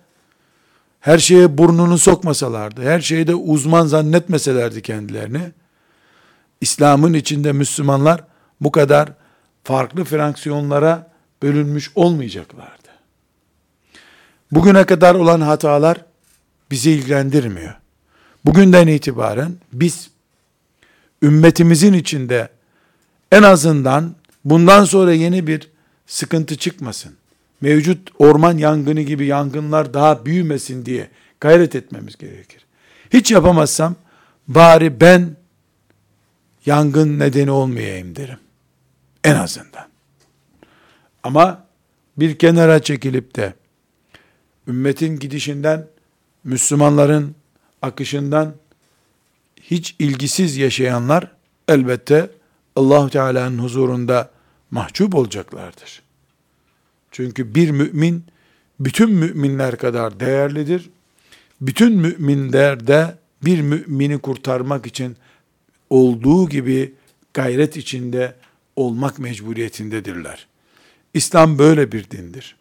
her 0.99 1.17
şeye 1.17 1.57
burnunu 1.57 1.97
sokmasalardı, 1.97 2.81
her 2.83 3.01
şeyde 3.01 3.35
uzman 3.35 3.85
zannetmeselerdi 3.85 4.81
kendilerini, 4.81 5.41
İslam'ın 6.61 7.13
içinde 7.13 7.51
Müslümanlar 7.51 8.23
bu 8.61 8.71
kadar 8.71 9.09
farklı 9.63 10.03
fraksiyonlara 10.03 11.11
bölünmüş 11.43 11.91
olmayacaklardı. 11.95 12.87
Bugüne 14.51 14.83
kadar 14.83 15.15
olan 15.15 15.41
hatalar 15.41 15.97
bizi 16.71 16.91
ilgilendirmiyor. 16.91 17.73
Bugünden 18.45 18.87
itibaren 18.87 19.55
biz 19.73 20.09
ümmetimizin 21.21 21.93
içinde 21.93 22.49
en 23.31 23.43
azından 23.43 24.15
bundan 24.45 24.85
sonra 24.85 25.13
yeni 25.13 25.47
bir 25.47 25.69
sıkıntı 26.07 26.57
çıkmasın. 26.57 27.13
Mevcut 27.61 28.09
orman 28.19 28.57
yangını 28.57 29.01
gibi 29.01 29.25
yangınlar 29.25 29.93
daha 29.93 30.25
büyümesin 30.25 30.85
diye 30.85 31.07
gayret 31.39 31.75
etmemiz 31.75 32.17
gerekir. 32.17 32.65
Hiç 33.13 33.31
yapamazsam 33.31 33.95
bari 34.47 35.01
ben 35.01 35.35
yangın 36.65 37.19
nedeni 37.19 37.51
olmayayım 37.51 38.15
derim. 38.15 38.39
En 39.23 39.35
azından. 39.35 39.87
Ama 41.23 41.65
bir 42.17 42.37
kenara 42.37 42.81
çekilip 42.81 43.35
de 43.35 43.53
ümmetin 44.67 45.19
gidişinden, 45.19 45.87
Müslümanların 46.43 47.35
akışından 47.81 48.55
hiç 49.61 49.95
ilgisiz 49.99 50.57
yaşayanlar 50.57 51.31
elbette 51.67 52.29
Allah 52.75 53.09
Teala'nın 53.09 53.59
huzurunda 53.59 54.31
mahcup 54.71 55.15
olacaklardır. 55.15 56.01
Çünkü 57.11 57.55
bir 57.55 57.71
mümin 57.71 58.25
bütün 58.79 59.11
müminler 59.11 59.77
kadar 59.77 60.19
değerlidir. 60.19 60.89
Bütün 61.61 61.93
müminler 61.93 62.87
de 62.87 63.15
bir 63.43 63.61
mümini 63.61 64.19
kurtarmak 64.19 64.85
için 64.85 65.17
olduğu 65.91 66.49
gibi 66.49 66.93
gayret 67.33 67.77
içinde 67.77 68.35
olmak 68.75 69.19
mecburiyetindedirler. 69.19 70.47
İslam 71.13 71.59
böyle 71.59 71.91
bir 71.91 72.09
dindir. 72.09 72.55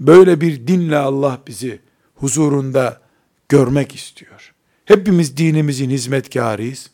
Böyle 0.00 0.40
bir 0.40 0.66
dinle 0.66 0.96
Allah 0.96 1.40
bizi 1.46 1.80
huzurunda 2.14 3.00
görmek 3.48 3.94
istiyor. 3.94 4.54
Hepimiz 4.84 5.36
dinimizin 5.36 5.90
hizmetkarıyız. 5.90 6.90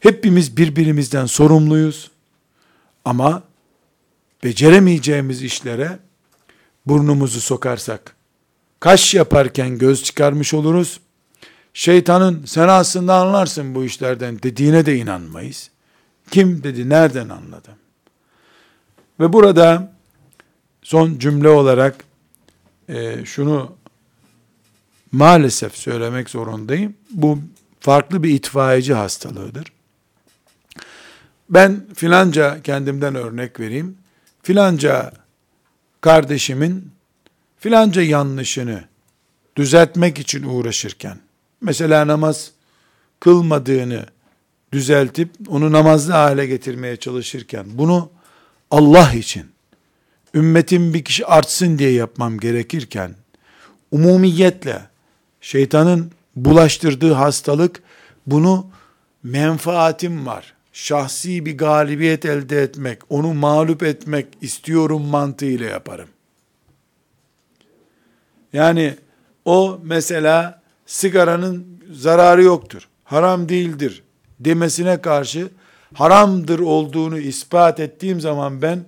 Hepimiz 0.00 0.56
birbirimizden 0.56 1.26
sorumluyuz. 1.26 2.10
Ama 3.04 3.42
beceremeyeceğimiz 4.44 5.42
işlere 5.42 5.98
burnumuzu 6.86 7.40
sokarsak, 7.40 8.16
kaş 8.80 9.14
yaparken 9.14 9.78
göz 9.78 10.02
çıkarmış 10.02 10.54
oluruz. 10.54 11.00
Şeytanın 11.74 12.44
sen 12.44 12.68
aslında 12.68 13.14
anlarsın 13.14 13.74
bu 13.74 13.84
işlerden 13.84 14.42
dediğine 14.42 14.86
de 14.86 14.96
inanmayız. 14.96 15.70
Kim 16.30 16.62
dedi, 16.62 16.88
nereden 16.88 17.28
anladım? 17.28 17.74
Ve 19.20 19.32
burada 19.32 19.92
son 20.82 21.18
cümle 21.18 21.48
olarak 21.48 22.04
e, 22.88 23.24
şunu 23.24 23.76
maalesef 25.12 25.76
söylemek 25.76 26.30
zorundayım. 26.30 26.94
Bu 27.10 27.38
farklı 27.80 28.22
bir 28.22 28.30
itfaiyeci 28.30 28.94
hastalığıdır. 28.94 29.72
Ben 31.50 31.86
filanca 31.94 32.62
kendimden 32.62 33.14
örnek 33.14 33.60
vereyim. 33.60 33.98
Filanca 34.42 35.12
kardeşimin 36.00 36.90
filanca 37.58 38.02
yanlışını 38.02 38.84
düzeltmek 39.56 40.18
için 40.18 40.42
uğraşırken, 40.42 41.18
mesela 41.64 42.06
namaz 42.06 42.50
kılmadığını 43.20 44.06
düzeltip 44.72 45.30
onu 45.48 45.72
namazlı 45.72 46.12
hale 46.12 46.46
getirmeye 46.46 46.96
çalışırken, 46.96 47.66
bunu 47.72 48.10
Allah 48.70 49.12
için, 49.12 49.46
ümmetin 50.34 50.94
bir 50.94 51.04
kişi 51.04 51.26
artsın 51.26 51.78
diye 51.78 51.90
yapmam 51.90 52.38
gerekirken, 52.38 53.14
umumiyetle 53.90 54.82
şeytanın 55.40 56.12
bulaştırdığı 56.36 57.12
hastalık, 57.12 57.82
bunu 58.26 58.66
menfaatim 59.22 60.26
var, 60.26 60.54
şahsi 60.72 61.46
bir 61.46 61.58
galibiyet 61.58 62.24
elde 62.24 62.62
etmek, 62.62 62.98
onu 63.08 63.34
mağlup 63.34 63.82
etmek 63.82 64.26
istiyorum 64.40 65.02
mantığıyla 65.02 65.66
yaparım. 65.66 66.08
Yani 68.52 68.94
o 69.44 69.80
mesela 69.82 70.63
sigaranın 70.86 71.80
zararı 71.92 72.42
yoktur, 72.42 72.88
haram 73.04 73.48
değildir 73.48 74.02
demesine 74.40 75.00
karşı 75.00 75.48
haramdır 75.94 76.58
olduğunu 76.58 77.18
ispat 77.18 77.80
ettiğim 77.80 78.20
zaman 78.20 78.62
ben 78.62 78.84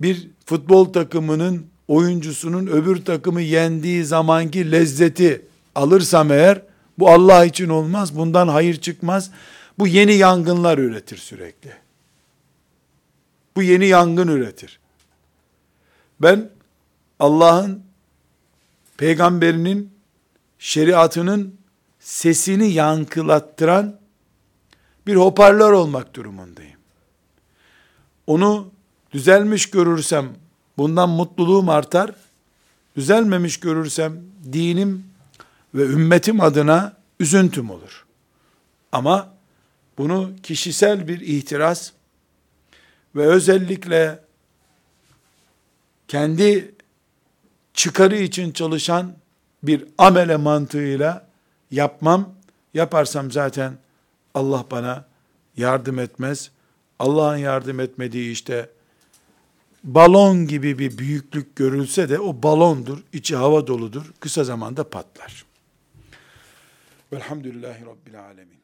bir 0.00 0.28
futbol 0.46 0.84
takımının 0.84 1.66
oyuncusunun 1.88 2.66
öbür 2.66 3.04
takımı 3.04 3.40
yendiği 3.40 4.04
zamanki 4.04 4.72
lezzeti 4.72 5.46
alırsam 5.74 6.32
eğer 6.32 6.62
bu 6.98 7.10
Allah 7.10 7.44
için 7.44 7.68
olmaz. 7.68 8.16
Bundan 8.16 8.48
hayır 8.48 8.80
çıkmaz. 8.80 9.30
Bu 9.78 9.86
yeni 9.86 10.14
yangınlar 10.14 10.78
üretir 10.78 11.16
sürekli. 11.16 11.72
Bu 13.56 13.62
yeni 13.62 13.86
yangın 13.86 14.28
üretir. 14.28 14.80
Ben 16.20 16.50
Allah'ın 17.18 17.82
peygamberinin 18.96 19.93
şeriatının 20.64 21.58
sesini 22.00 22.72
yankılattıran 22.72 24.00
bir 25.06 25.16
hoparlör 25.16 25.72
olmak 25.72 26.14
durumundayım. 26.14 26.78
onu 28.26 28.70
düzelmiş 29.12 29.70
görürsem 29.70 30.28
bundan 30.78 31.08
mutluluğum 31.08 31.68
artar. 31.68 32.10
Düzelmemiş 32.96 33.60
görürsem 33.60 34.22
dinim 34.52 35.04
ve 35.74 35.82
ümmetim 35.82 36.40
adına 36.40 36.96
üzüntüm 37.20 37.70
olur. 37.70 38.06
Ama 38.92 39.34
bunu 39.98 40.32
kişisel 40.42 41.08
bir 41.08 41.20
ihtiras 41.20 41.92
ve 43.16 43.26
özellikle 43.26 44.20
kendi 46.08 46.74
çıkarı 47.74 48.16
için 48.16 48.52
çalışan 48.52 49.23
bir 49.66 49.84
amele 49.98 50.36
mantığıyla 50.36 51.26
yapmam. 51.70 52.34
Yaparsam 52.74 53.30
zaten 53.30 53.78
Allah 54.34 54.64
bana 54.70 55.04
yardım 55.56 55.98
etmez. 55.98 56.50
Allah'ın 56.98 57.36
yardım 57.36 57.80
etmediği 57.80 58.32
işte 58.32 58.70
balon 59.84 60.46
gibi 60.46 60.78
bir 60.78 60.98
büyüklük 60.98 61.56
görülse 61.56 62.08
de 62.08 62.18
o 62.18 62.42
balondur, 62.42 62.98
içi 63.12 63.36
hava 63.36 63.66
doludur, 63.66 64.12
kısa 64.20 64.44
zamanda 64.44 64.90
patlar. 64.90 65.44
Velhamdülillahi 67.12 67.86
Rabbil 67.86 68.20
Alemin. 68.20 68.63